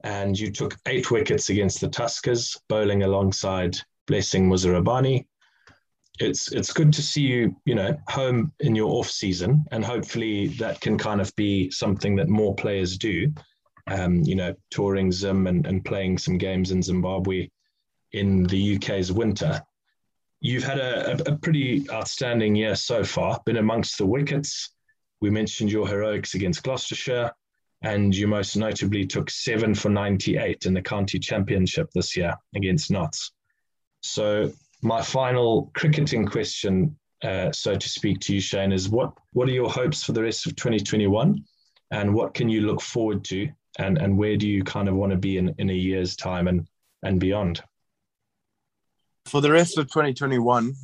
and 0.04 0.38
you 0.38 0.52
took 0.52 0.78
eight 0.88 1.10
wickets 1.12 1.50
against 1.50 1.82
the 1.82 1.90
Tuskers, 1.90 2.58
bowling 2.70 3.04
alongside 3.04 3.76
Blessing 4.08 4.50
Muzarabani. 4.50 5.26
It's 6.20 6.52
it's 6.52 6.72
good 6.72 6.94
to 6.94 7.02
see 7.02 7.22
you, 7.22 7.56
you 7.66 7.76
know, 7.76 7.98
home 8.08 8.54
in 8.60 8.76
your 8.76 8.90
off 8.92 9.10
season, 9.10 9.66
and 9.72 9.84
hopefully 9.84 10.48
that 10.60 10.80
can 10.80 10.98
kind 10.98 11.20
of 11.20 11.36
be 11.36 11.70
something 11.72 12.16
that 12.18 12.30
more 12.30 12.56
players 12.56 12.98
do. 12.98 13.34
Um, 13.88 14.22
you 14.22 14.36
know, 14.36 14.56
touring 14.72 15.12
Zim 15.12 15.46
and, 15.46 15.68
and 15.68 15.86
playing 15.86 16.18
some 16.18 16.38
games 16.38 16.72
in 16.72 16.82
Zimbabwe 16.82 17.50
in 18.14 18.44
the 18.44 18.78
UK's 18.78 19.12
winter. 19.12 19.62
You've 20.40 20.64
had 20.64 20.80
a, 20.80 21.32
a, 21.32 21.38
pretty 21.38 21.90
outstanding 21.92 22.56
year 22.56 22.76
so 22.76 23.04
far, 23.04 23.42
been 23.46 23.58
amongst 23.58 23.98
the 23.98 24.06
wickets, 24.06 24.72
we 25.26 25.32
mentioned 25.32 25.72
your 25.72 25.88
heroics 25.88 26.36
against 26.36 26.62
Gloucestershire, 26.62 27.32
and 27.82 28.16
you 28.16 28.28
most 28.28 28.56
notably 28.56 29.08
took 29.08 29.32
seven 29.32 29.74
for 29.74 29.90
98 29.90 30.68
in 30.68 30.76
the 30.76 30.84
county 30.84 31.18
championship 31.18 31.90
this 31.96 32.16
year 32.16 32.36
against 32.56 32.92
Notts. 32.92 33.32
So, 34.02 34.52
my 34.84 35.02
final 35.02 35.72
cricketing 35.74 36.28
question, 36.28 36.96
uh, 37.24 37.52
so 37.52 37.74
to 37.74 37.90
speak, 37.90 38.20
to 38.20 38.36
you, 38.36 38.40
Shane, 38.40 38.72
is 38.72 38.88
what, 38.88 39.14
what 39.34 39.50
are 39.50 39.52
your 39.52 39.72
hopes 39.72 40.04
for 40.04 40.12
the 40.12 40.22
rest 40.22 40.46
of 40.46 40.56
2021? 40.56 41.44
And 41.90 42.14
what 42.14 42.36
can 42.36 42.48
you 42.48 42.62
look 42.62 42.82
forward 42.82 43.24
to? 43.26 43.50
And, 43.80 43.98
and 43.98 44.16
where 44.16 44.38
do 44.38 44.48
you 44.48 44.64
kind 44.64 44.88
of 44.88 44.94
want 44.94 45.12
to 45.12 45.18
be 45.18 45.38
in, 45.38 45.56
in 45.58 45.72
a 45.72 45.74
year's 45.74 46.16
time 46.16 46.48
and, 46.48 46.68
and 47.02 47.20
beyond? 47.20 47.64
For 49.26 49.42
the 49.42 49.52
rest 49.52 49.80
of 49.80 49.88
2021, 49.88 50.76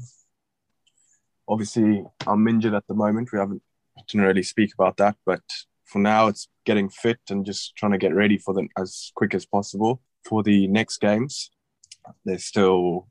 obviously, 1.48 2.04
I'm 2.26 2.48
injured 2.48 2.74
at 2.74 2.88
the 2.88 2.96
moment. 2.96 3.32
We 3.32 3.38
haven't 3.38 3.62
didn't 4.08 4.26
really 4.26 4.44
speak 4.44 4.74
about 4.74 4.98
that, 4.98 5.16
but 5.26 5.42
for 5.86 6.00
now, 6.00 6.28
it's 6.28 6.48
getting 6.66 6.90
fit 6.90 7.20
and 7.30 7.46
just 7.46 7.76
trying 7.76 7.92
to 7.92 7.98
get 7.98 8.16
ready 8.16 8.38
for 8.38 8.54
them 8.54 8.70
as 8.78 9.12
quick 9.16 9.34
as 9.34 9.46
possible 9.46 10.02
for 10.28 10.42
the 10.44 10.68
next 10.68 11.00
games. 11.00 11.52
There's 12.24 12.46
still, 12.46 13.08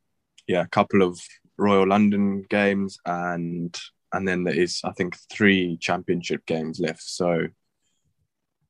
yeah, 0.47 0.63
a 0.63 0.69
couple 0.69 1.03
of 1.03 1.21
Royal 1.59 1.87
London 1.87 2.45
games 2.49 2.99
and 3.05 3.79
and 4.13 4.27
then 4.27 4.45
there 4.45 4.59
is 4.59 4.81
I 4.83 4.93
think 4.93 5.17
three 5.31 5.77
championship 5.77 6.47
games 6.47 6.81
left. 6.81 7.03
So 7.03 7.49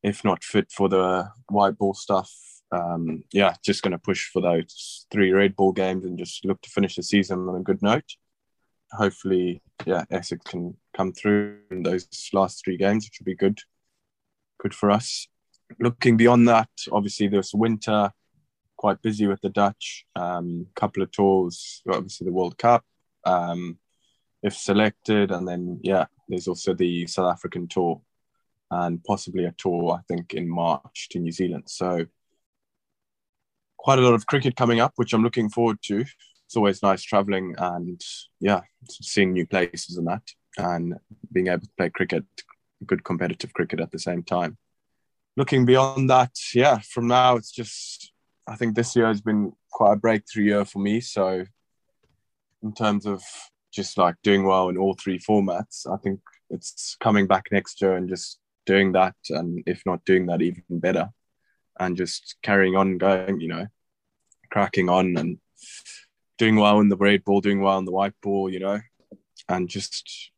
if 0.02 0.24
not 0.24 0.44
fit 0.44 0.70
for 0.70 0.88
the 0.88 1.28
white 1.48 1.78
ball 1.78 1.94
stuff, 1.94 2.30
um, 2.72 3.24
yeah, 3.32 3.54
just 3.64 3.82
going 3.82 3.92
to 3.92 3.98
push 3.98 4.28
for 4.28 4.42
those 4.42 5.06
three 5.10 5.30
red 5.32 5.56
ball 5.56 5.72
games 5.72 6.04
and 6.04 6.18
just 6.18 6.44
look 6.44 6.60
to 6.62 6.70
finish 6.70 6.96
the 6.96 7.02
season 7.02 7.48
on 7.48 7.56
a 7.56 7.62
good 7.62 7.82
note. 7.82 8.16
Hopefully, 8.92 9.62
yeah, 9.86 10.04
Essex 10.10 10.44
can 10.44 10.76
come 10.96 11.12
through 11.12 11.58
in 11.70 11.82
those 11.82 12.08
last 12.32 12.62
three 12.64 12.76
games, 12.76 13.06
which 13.06 13.18
would 13.20 13.26
be 13.26 13.36
good, 13.36 13.58
good 14.60 14.74
for 14.74 14.90
us. 14.90 15.28
Looking 15.78 16.16
beyond 16.16 16.48
that, 16.48 16.68
obviously 16.90 17.28
this 17.28 17.54
winter, 17.54 18.10
quite 18.76 19.00
busy 19.02 19.26
with 19.26 19.40
the 19.42 19.50
Dutch. 19.50 20.06
Um, 20.16 20.66
couple 20.74 21.02
of 21.02 21.12
tours, 21.12 21.82
obviously 21.88 22.24
the 22.24 22.32
World 22.32 22.58
Cup, 22.58 22.84
um, 23.24 23.78
if 24.42 24.56
selected, 24.56 25.30
and 25.30 25.46
then 25.46 25.80
yeah, 25.82 26.06
there's 26.28 26.48
also 26.48 26.74
the 26.74 27.06
South 27.06 27.30
African 27.30 27.68
tour, 27.68 28.00
and 28.70 29.02
possibly 29.04 29.44
a 29.44 29.52
tour 29.52 29.92
I 29.92 30.00
think 30.08 30.34
in 30.34 30.48
March 30.48 31.08
to 31.10 31.18
New 31.18 31.32
Zealand. 31.32 31.64
So 31.66 32.06
quite 33.78 33.98
a 33.98 34.02
lot 34.02 34.14
of 34.14 34.26
cricket 34.26 34.56
coming 34.56 34.80
up, 34.80 34.92
which 34.96 35.12
I'm 35.12 35.22
looking 35.22 35.48
forward 35.48 35.78
to. 35.84 36.04
It's 36.50 36.56
always 36.56 36.82
nice 36.82 37.04
traveling 37.04 37.54
and 37.58 38.02
yeah, 38.40 38.62
seeing 38.90 39.34
new 39.34 39.46
places 39.46 39.96
and 39.96 40.08
that 40.08 40.22
and 40.58 40.98
being 41.30 41.46
able 41.46 41.60
to 41.60 41.70
play 41.78 41.90
cricket, 41.90 42.24
good 42.84 43.04
competitive 43.04 43.52
cricket 43.52 43.78
at 43.78 43.92
the 43.92 44.00
same 44.00 44.24
time. 44.24 44.58
Looking 45.36 45.64
beyond 45.64 46.10
that, 46.10 46.32
yeah, 46.52 46.80
from 46.80 47.06
now 47.06 47.36
it's 47.36 47.52
just 47.52 48.10
I 48.48 48.56
think 48.56 48.74
this 48.74 48.96
year 48.96 49.06
has 49.06 49.20
been 49.20 49.52
quite 49.70 49.92
a 49.92 49.96
breakthrough 49.96 50.42
year 50.42 50.64
for 50.64 50.80
me. 50.80 51.00
So 51.00 51.44
in 52.64 52.74
terms 52.74 53.06
of 53.06 53.22
just 53.72 53.96
like 53.96 54.16
doing 54.24 54.42
well 54.42 54.70
in 54.70 54.76
all 54.76 54.94
three 54.94 55.20
formats, 55.20 55.86
I 55.88 55.98
think 55.98 56.18
it's 56.50 56.96
coming 56.98 57.28
back 57.28 57.44
next 57.52 57.80
year 57.80 57.94
and 57.94 58.08
just 58.08 58.40
doing 58.66 58.90
that, 58.94 59.14
and 59.28 59.62
if 59.68 59.82
not 59.86 60.04
doing 60.04 60.26
that, 60.26 60.42
even 60.42 60.64
better, 60.68 61.10
and 61.78 61.96
just 61.96 62.38
carrying 62.42 62.74
on 62.74 62.98
going, 62.98 63.40
you 63.40 63.46
know, 63.46 63.68
cracking 64.50 64.88
on 64.88 65.16
and 65.16 65.38
doing 66.40 66.56
well 66.56 66.80
in 66.80 66.88
the 66.88 66.96
red 66.96 67.22
ball, 67.22 67.42
doing 67.42 67.60
well 67.60 67.78
in 67.78 67.84
the 67.84 67.92
white 67.92 68.14
ball, 68.22 68.50
you 68.50 68.58
know, 68.58 68.80
and 69.50 69.68
just 69.68 70.32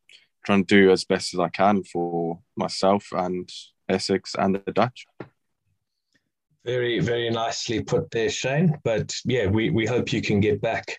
trying 0.44 0.64
to 0.64 0.74
do 0.74 0.90
as 0.90 1.04
best 1.04 1.32
as 1.32 1.38
I 1.38 1.48
can 1.48 1.84
for 1.84 2.40
myself 2.56 3.06
and 3.12 3.48
Essex 3.88 4.34
and 4.36 4.60
the 4.66 4.72
Dutch. 4.72 5.06
Very, 6.64 6.98
very 6.98 7.30
nicely 7.30 7.84
put 7.84 8.10
there, 8.10 8.30
Shane. 8.30 8.76
But 8.82 9.14
yeah, 9.24 9.46
we, 9.46 9.70
we 9.70 9.86
hope 9.86 10.12
you 10.12 10.20
can 10.20 10.40
get 10.40 10.60
back 10.60 10.98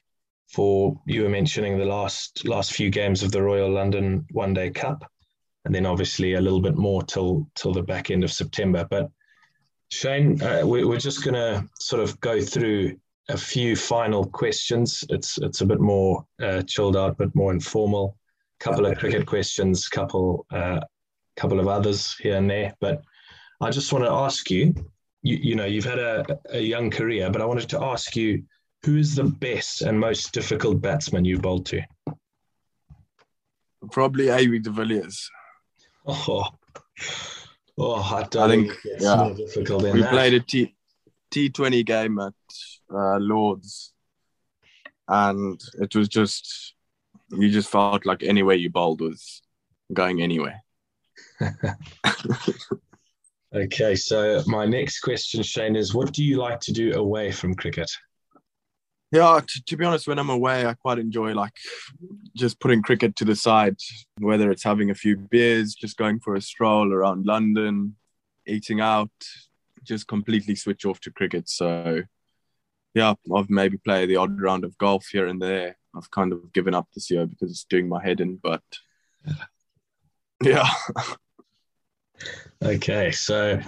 for 0.50 0.98
you 1.06 1.24
were 1.24 1.30
mentioning 1.30 1.78
the 1.78 1.86
last 1.86 2.48
last 2.48 2.74
few 2.74 2.90
games 2.90 3.24
of 3.24 3.32
the 3.32 3.42
Royal 3.42 3.72
London 3.72 4.26
One 4.32 4.54
Day 4.54 4.70
Cup, 4.70 5.04
and 5.66 5.76
then 5.76 5.86
obviously 5.86 6.36
a 6.36 6.42
little 6.42 6.62
bit 6.62 6.76
more 6.76 7.04
till 7.04 7.50
till 7.56 7.74
the 7.74 7.84
back 7.84 8.10
end 8.10 8.24
of 8.24 8.32
September. 8.32 8.86
But 8.90 9.10
Shane, 9.90 10.42
uh, 10.42 10.62
we, 10.66 10.86
we're 10.86 10.98
just 10.98 11.24
going 11.26 11.36
to 11.36 11.68
sort 11.80 12.04
of 12.04 12.20
go 12.20 12.40
through 12.40 12.98
a 13.30 13.38
few 13.38 13.76
final 13.76 14.26
questions. 14.26 15.04
It's 15.10 15.38
it's 15.38 15.62
a 15.62 15.66
bit 15.66 15.80
more 15.80 16.26
uh, 16.42 16.62
chilled 16.64 16.98
out, 16.98 17.18
but 17.18 17.34
more 17.36 17.52
informal. 17.52 18.18
Couple 18.60 18.86
of 18.86 18.98
cricket 18.98 19.26
questions, 19.26 19.88
couple 19.88 20.46
uh, 20.52 20.80
couple 21.36 21.60
of 21.60 21.68
others 21.68 22.16
here 22.20 22.38
and 22.38 22.50
there. 22.50 22.74
But 22.80 23.02
I 23.62 23.70
just 23.72 23.92
want 23.92 24.06
to 24.06 24.12
ask 24.12 24.50
you, 24.50 24.74
you, 25.22 25.38
you 25.38 25.56
know, 25.56 25.66
you've 25.66 25.86
had 25.86 26.00
a, 26.00 26.26
a 26.50 26.60
young 26.60 26.90
career, 26.90 27.30
but 27.30 27.42
I 27.42 27.46
wanted 27.46 27.70
to 27.70 27.84
ask 27.84 28.16
you, 28.16 28.44
who 28.84 28.98
is 28.98 29.16
the 29.16 29.24
best 29.24 29.82
and 29.82 30.00
most 30.00 30.34
difficult 30.34 30.82
batsman 30.82 31.26
you've 31.26 31.42
bowled 31.42 31.66
to? 31.68 31.82
Probably 33.92 34.30
A.B. 34.30 34.60
de 34.60 34.70
Villiers. 34.70 35.30
Oh, 36.06 36.48
oh, 37.78 37.96
I, 37.96 38.22
I 38.22 38.48
think 38.48 38.72
yeah. 39.00 39.34
difficult 39.36 39.84
we 39.84 40.02
that. 40.02 40.12
played 40.12 40.34
a 40.34 40.40
T 40.40 40.74
T20 41.34 41.86
game 41.86 42.20
at 42.20 42.34
uh, 42.94 43.18
Lords, 43.20 43.94
and 45.08 45.60
it 45.80 45.96
was 45.96 46.08
just 46.08 46.74
you 47.32 47.50
just 47.50 47.70
felt 47.70 48.06
like 48.06 48.24
any 48.24 48.44
way 48.44 48.56
you 48.56 48.70
bowled 48.70 49.02
was 49.02 49.42
going 49.92 50.22
anywhere. 50.22 50.64
okay, 53.56 53.96
so 53.96 54.44
my 54.46 54.66
next 54.66 55.00
question, 55.00 55.44
Shane, 55.44 55.76
is 55.76 55.94
what 55.94 56.14
do 56.14 56.24
you 56.24 56.38
like 56.38 56.60
to 56.62 56.72
do 56.72 56.94
away 56.94 57.32
from 57.32 57.56
cricket? 57.56 57.90
Yeah, 59.12 59.40
to, 59.46 59.64
to, 59.68 59.78
be 59.78 59.86
honest, 59.86 60.08
when 60.08 60.18
I'm 60.18 60.32
away, 60.32 60.66
I 60.66 60.74
quite 60.74 60.98
enjoy 60.98 61.34
like 61.34 61.54
just 62.36 62.60
putting 62.60 62.82
cricket 62.82 63.16
to 63.18 63.26
the 63.26 63.36
side, 63.36 63.78
whether 64.18 64.50
it's 64.50 64.64
having 64.64 64.90
a 64.90 64.96
few 64.96 65.18
beers, 65.18 65.76
just 65.76 65.98
going 65.98 66.20
for 66.20 66.34
a 66.34 66.42
stroll 66.42 66.92
around 66.92 67.28
London, 67.28 67.96
eating 68.48 68.82
out, 68.82 69.12
just 69.84 70.08
completely 70.08 70.56
switch 70.56 70.84
off 70.84 71.00
to 71.02 71.12
cricket. 71.12 71.48
So, 71.48 72.02
yeah, 72.94 73.14
I've 73.36 73.50
maybe 73.50 73.78
played 73.78 74.10
the 74.10 74.18
odd 74.18 74.40
round 74.40 74.64
of 74.64 74.78
golf 74.78 75.08
here 75.12 75.28
and 75.28 75.42
there. 75.42 75.78
I've 75.96 76.10
kind 76.12 76.32
of 76.32 76.52
given 76.54 76.74
up 76.74 76.88
this 76.94 77.10
year 77.10 77.26
because 77.26 77.52
it's 77.52 77.66
doing 77.66 77.88
my 77.88 78.04
head 78.04 78.20
in, 78.20 78.38
but 78.38 78.62
yeah. 80.44 80.68
okay, 82.64 83.12
so 83.12 83.60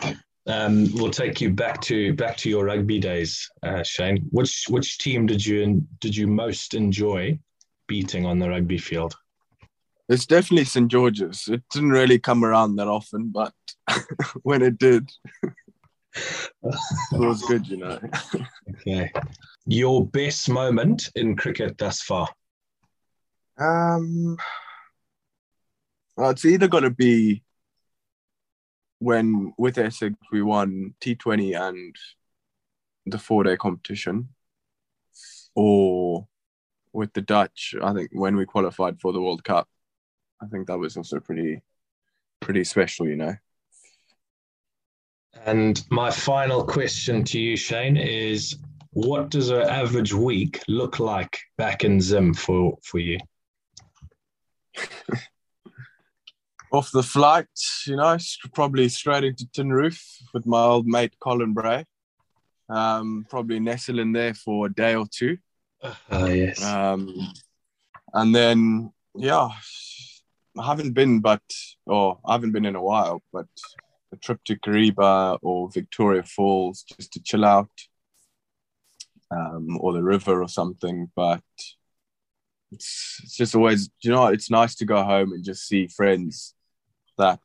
um, 0.47 0.87
we'll 0.93 1.11
take 1.11 1.41
you 1.41 1.49
back 1.49 1.81
to 1.81 2.13
back 2.13 2.37
to 2.37 2.49
your 2.49 2.65
rugby 2.65 2.99
days, 2.99 3.49
uh, 3.63 3.83
Shane. 3.83 4.27
Which 4.31 4.65
which 4.69 4.97
team 4.99 5.25
did 5.25 5.45
you 5.45 5.85
did 5.99 6.15
you 6.15 6.27
most 6.27 6.73
enjoy 6.73 7.39
beating 7.87 8.25
on 8.25 8.39
the 8.39 8.49
rugby 8.49 8.77
field? 8.77 9.15
It's 10.07 10.27
definitely 10.27 10.65
St 10.65 10.89
George's. 10.89 11.47
It 11.47 11.63
didn't 11.71 11.89
really 11.89 12.19
come 12.19 12.45
around 12.45 12.75
that 12.75 12.87
often, 12.87 13.29
but 13.29 13.53
when 14.43 14.61
it 14.61 14.77
did, 14.77 15.09
it 16.15 17.19
was 17.19 17.41
good, 17.43 17.67
you 17.67 17.77
know. 17.77 17.99
okay, 18.71 19.11
your 19.65 20.05
best 20.05 20.49
moment 20.49 21.11
in 21.15 21.35
cricket 21.35 21.77
thus 21.77 22.01
far? 22.01 22.29
Um, 23.57 24.37
well, 26.17 26.31
it's 26.31 26.45
either 26.45 26.67
going 26.67 26.83
to 26.83 26.89
be 26.89 27.43
when 28.99 29.53
with 29.57 29.77
Essex 29.77 30.15
we 30.31 30.41
won 30.41 30.93
T20 31.01 31.59
and 31.59 31.95
the 33.05 33.19
four 33.19 33.43
day 33.43 33.57
competition, 33.57 34.29
or 35.53 36.27
with 36.93 37.13
the 37.13 37.21
Dutch, 37.21 37.75
I 37.81 37.93
think 37.93 38.09
when 38.13 38.35
we 38.35 38.45
qualified 38.45 38.99
for 38.99 39.11
the 39.11 39.21
World 39.21 39.43
Cup, 39.43 39.67
I 40.41 40.47
think 40.47 40.67
that 40.67 40.77
was 40.79 40.97
also 40.97 41.19
pretty 41.19 41.61
pretty 42.39 42.63
special, 42.63 43.07
you 43.07 43.15
know. 43.15 43.35
And 45.45 45.83
my 45.89 46.09
final 46.09 46.63
question 46.63 47.23
to 47.25 47.39
you, 47.39 47.55
Shane, 47.57 47.97
is 47.97 48.57
what 48.91 49.29
does 49.29 49.49
an 49.49 49.63
average 49.63 50.13
week 50.13 50.61
look 50.67 50.99
like 50.99 51.39
back 51.57 51.83
in 51.83 51.99
Zim 51.99 52.33
for, 52.33 52.77
for 52.83 52.99
you? 52.99 53.19
off 56.75 56.91
the 56.91 57.03
flight, 57.03 57.47
you 57.87 57.95
know, 57.95 58.17
probably 58.53 58.89
straight 58.89 59.23
into 59.23 59.47
Tin 59.53 59.71
Roof 59.71 60.03
with 60.33 60.45
my 60.45 60.61
old 60.61 60.85
mate 60.85 61.15
Colin 61.19 61.53
Bray. 61.53 61.85
Um, 62.67 63.25
probably 63.29 63.59
nestle 63.59 63.99
in 63.99 64.11
there 64.11 64.33
for 64.33 64.65
a 64.65 64.73
day 64.73 64.95
or 64.95 65.05
two. 65.09 65.37
Oh, 66.11 66.25
yes. 66.25 66.63
Um, 66.63 67.31
and 68.13 68.35
then, 68.35 68.91
yeah, 69.15 69.49
I 70.59 70.65
haven't 70.65 70.93
been, 70.93 71.19
but, 71.19 71.43
or 71.85 72.19
I 72.25 72.33
haven't 72.33 72.51
been 72.51 72.65
in 72.65 72.75
a 72.75 72.81
while, 72.81 73.21
but 73.31 73.47
a 74.13 74.17
trip 74.17 74.43
to 74.45 74.55
Kariba 74.55 75.37
or 75.41 75.69
Victoria 75.69 76.23
Falls 76.23 76.83
just 76.83 77.13
to 77.13 77.21
chill 77.21 77.45
out, 77.45 77.69
um, 79.31 79.77
or 79.79 79.93
the 79.93 80.03
river 80.03 80.41
or 80.41 80.47
something. 80.47 81.11
But 81.15 81.43
it's, 82.71 83.19
it's 83.23 83.35
just 83.35 83.55
always, 83.55 83.89
you 84.01 84.11
know, 84.11 84.27
it's 84.27 84.49
nice 84.49 84.75
to 84.75 84.85
go 84.85 85.03
home 85.03 85.33
and 85.33 85.43
just 85.43 85.67
see 85.67 85.87
friends 85.87 86.53
that 87.17 87.41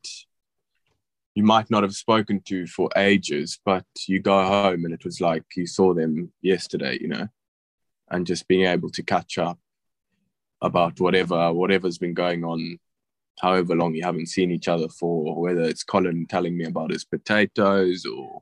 you 1.35 1.43
might 1.43 1.69
not 1.71 1.83
have 1.83 1.93
spoken 1.93 2.41
to 2.41 2.67
for 2.67 2.89
ages, 2.95 3.59
but 3.63 3.85
you 4.07 4.19
go 4.19 4.43
home 4.45 4.85
and 4.85 4.93
it 4.93 5.05
was 5.05 5.21
like 5.21 5.43
you 5.55 5.65
saw 5.65 5.93
them 5.93 6.31
yesterday, 6.41 6.97
you 6.99 7.07
know, 7.07 7.27
and 8.09 8.27
just 8.27 8.47
being 8.47 8.65
able 8.65 8.89
to 8.89 9.03
catch 9.03 9.37
up 9.37 9.57
about 10.61 10.99
whatever 10.99 11.51
whatever's 11.53 11.97
been 11.97 12.13
going 12.13 12.43
on, 12.43 12.77
however 13.41 13.75
long 13.75 13.95
you 13.95 14.03
haven't 14.03 14.27
seen 14.27 14.51
each 14.51 14.67
other 14.67 14.87
for, 14.87 15.39
whether 15.41 15.63
it's 15.63 15.83
Colin 15.83 16.27
telling 16.27 16.55
me 16.55 16.65
about 16.65 16.91
his 16.91 17.03
potatoes 17.03 18.05
or 18.05 18.41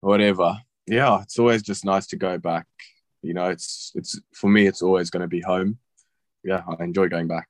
whatever. 0.00 0.58
Yeah, 0.86 1.22
it's 1.22 1.38
always 1.38 1.62
just 1.62 1.84
nice 1.84 2.06
to 2.08 2.16
go 2.16 2.38
back. 2.38 2.66
You 3.22 3.34
know, 3.34 3.50
it's 3.50 3.92
it's 3.94 4.18
for 4.34 4.48
me, 4.48 4.66
it's 4.66 4.82
always 4.82 5.10
going 5.10 5.22
to 5.22 5.28
be 5.28 5.40
home. 5.40 5.78
Yeah, 6.44 6.62
I 6.66 6.82
enjoy 6.82 7.08
going 7.08 7.28
back. 7.28 7.48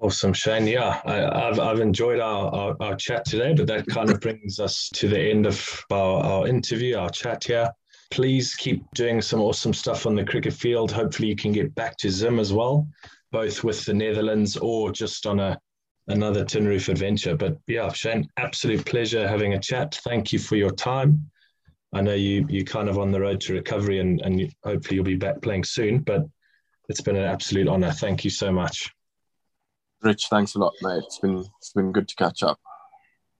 Awesome, 0.00 0.32
Shane. 0.32 0.66
Yeah, 0.66 1.00
I, 1.04 1.14
have 1.46 1.60
I've 1.60 1.80
enjoyed 1.80 2.18
our, 2.18 2.52
our, 2.52 2.76
our, 2.80 2.96
chat 2.96 3.24
today, 3.24 3.54
but 3.54 3.68
that 3.68 3.86
kind 3.86 4.10
of 4.10 4.20
brings 4.20 4.58
us 4.58 4.90
to 4.94 5.08
the 5.08 5.30
end 5.30 5.46
of 5.46 5.84
our, 5.92 6.24
our 6.24 6.48
interview, 6.48 6.96
our 6.96 7.08
chat 7.08 7.44
here. 7.44 7.70
Please 8.10 8.56
keep 8.56 8.82
doing 8.94 9.22
some 9.22 9.40
awesome 9.40 9.72
stuff 9.72 10.04
on 10.04 10.16
the 10.16 10.24
cricket 10.24 10.54
field. 10.54 10.90
Hopefully, 10.90 11.28
you 11.28 11.36
can 11.36 11.52
get 11.52 11.72
back 11.76 11.96
to 11.98 12.10
Zim 12.10 12.40
as 12.40 12.52
well, 12.52 12.88
both 13.32 13.64
with 13.64 13.84
the 13.84 13.94
Netherlands 13.94 14.56
or 14.56 14.92
just 14.92 15.26
on 15.26 15.40
a 15.40 15.58
another 16.08 16.44
tin 16.44 16.66
roof 16.66 16.88
adventure. 16.88 17.36
But 17.36 17.58
yeah, 17.66 17.90
Shane, 17.92 18.28
absolute 18.36 18.84
pleasure 18.84 19.26
having 19.26 19.54
a 19.54 19.58
chat. 19.58 19.98
Thank 20.04 20.32
you 20.32 20.38
for 20.38 20.56
your 20.56 20.70
time. 20.70 21.30
I 21.92 22.00
know 22.00 22.14
you 22.14 22.46
you 22.48 22.64
kind 22.64 22.88
of 22.88 22.98
on 22.98 23.10
the 23.10 23.20
road 23.20 23.40
to 23.42 23.54
recovery, 23.54 23.98
and 23.98 24.20
and 24.20 24.54
hopefully 24.62 24.96
you'll 24.96 25.04
be 25.04 25.16
back 25.16 25.42
playing 25.42 25.64
soon. 25.64 25.98
But 25.98 26.22
it's 26.88 27.00
been 27.00 27.16
an 27.16 27.24
absolute 27.24 27.68
honour. 27.68 27.92
Thank 27.92 28.24
you 28.24 28.30
so 28.30 28.52
much. 28.52 28.90
Rich, 30.02 30.26
thanks 30.30 30.54
a 30.54 30.58
lot, 30.58 30.72
mate. 30.82 31.02
It's 31.06 31.18
been 31.18 31.44
it's 31.58 31.72
been 31.72 31.92
good 31.92 32.08
to 32.08 32.14
catch 32.16 32.42
up. 32.42 32.60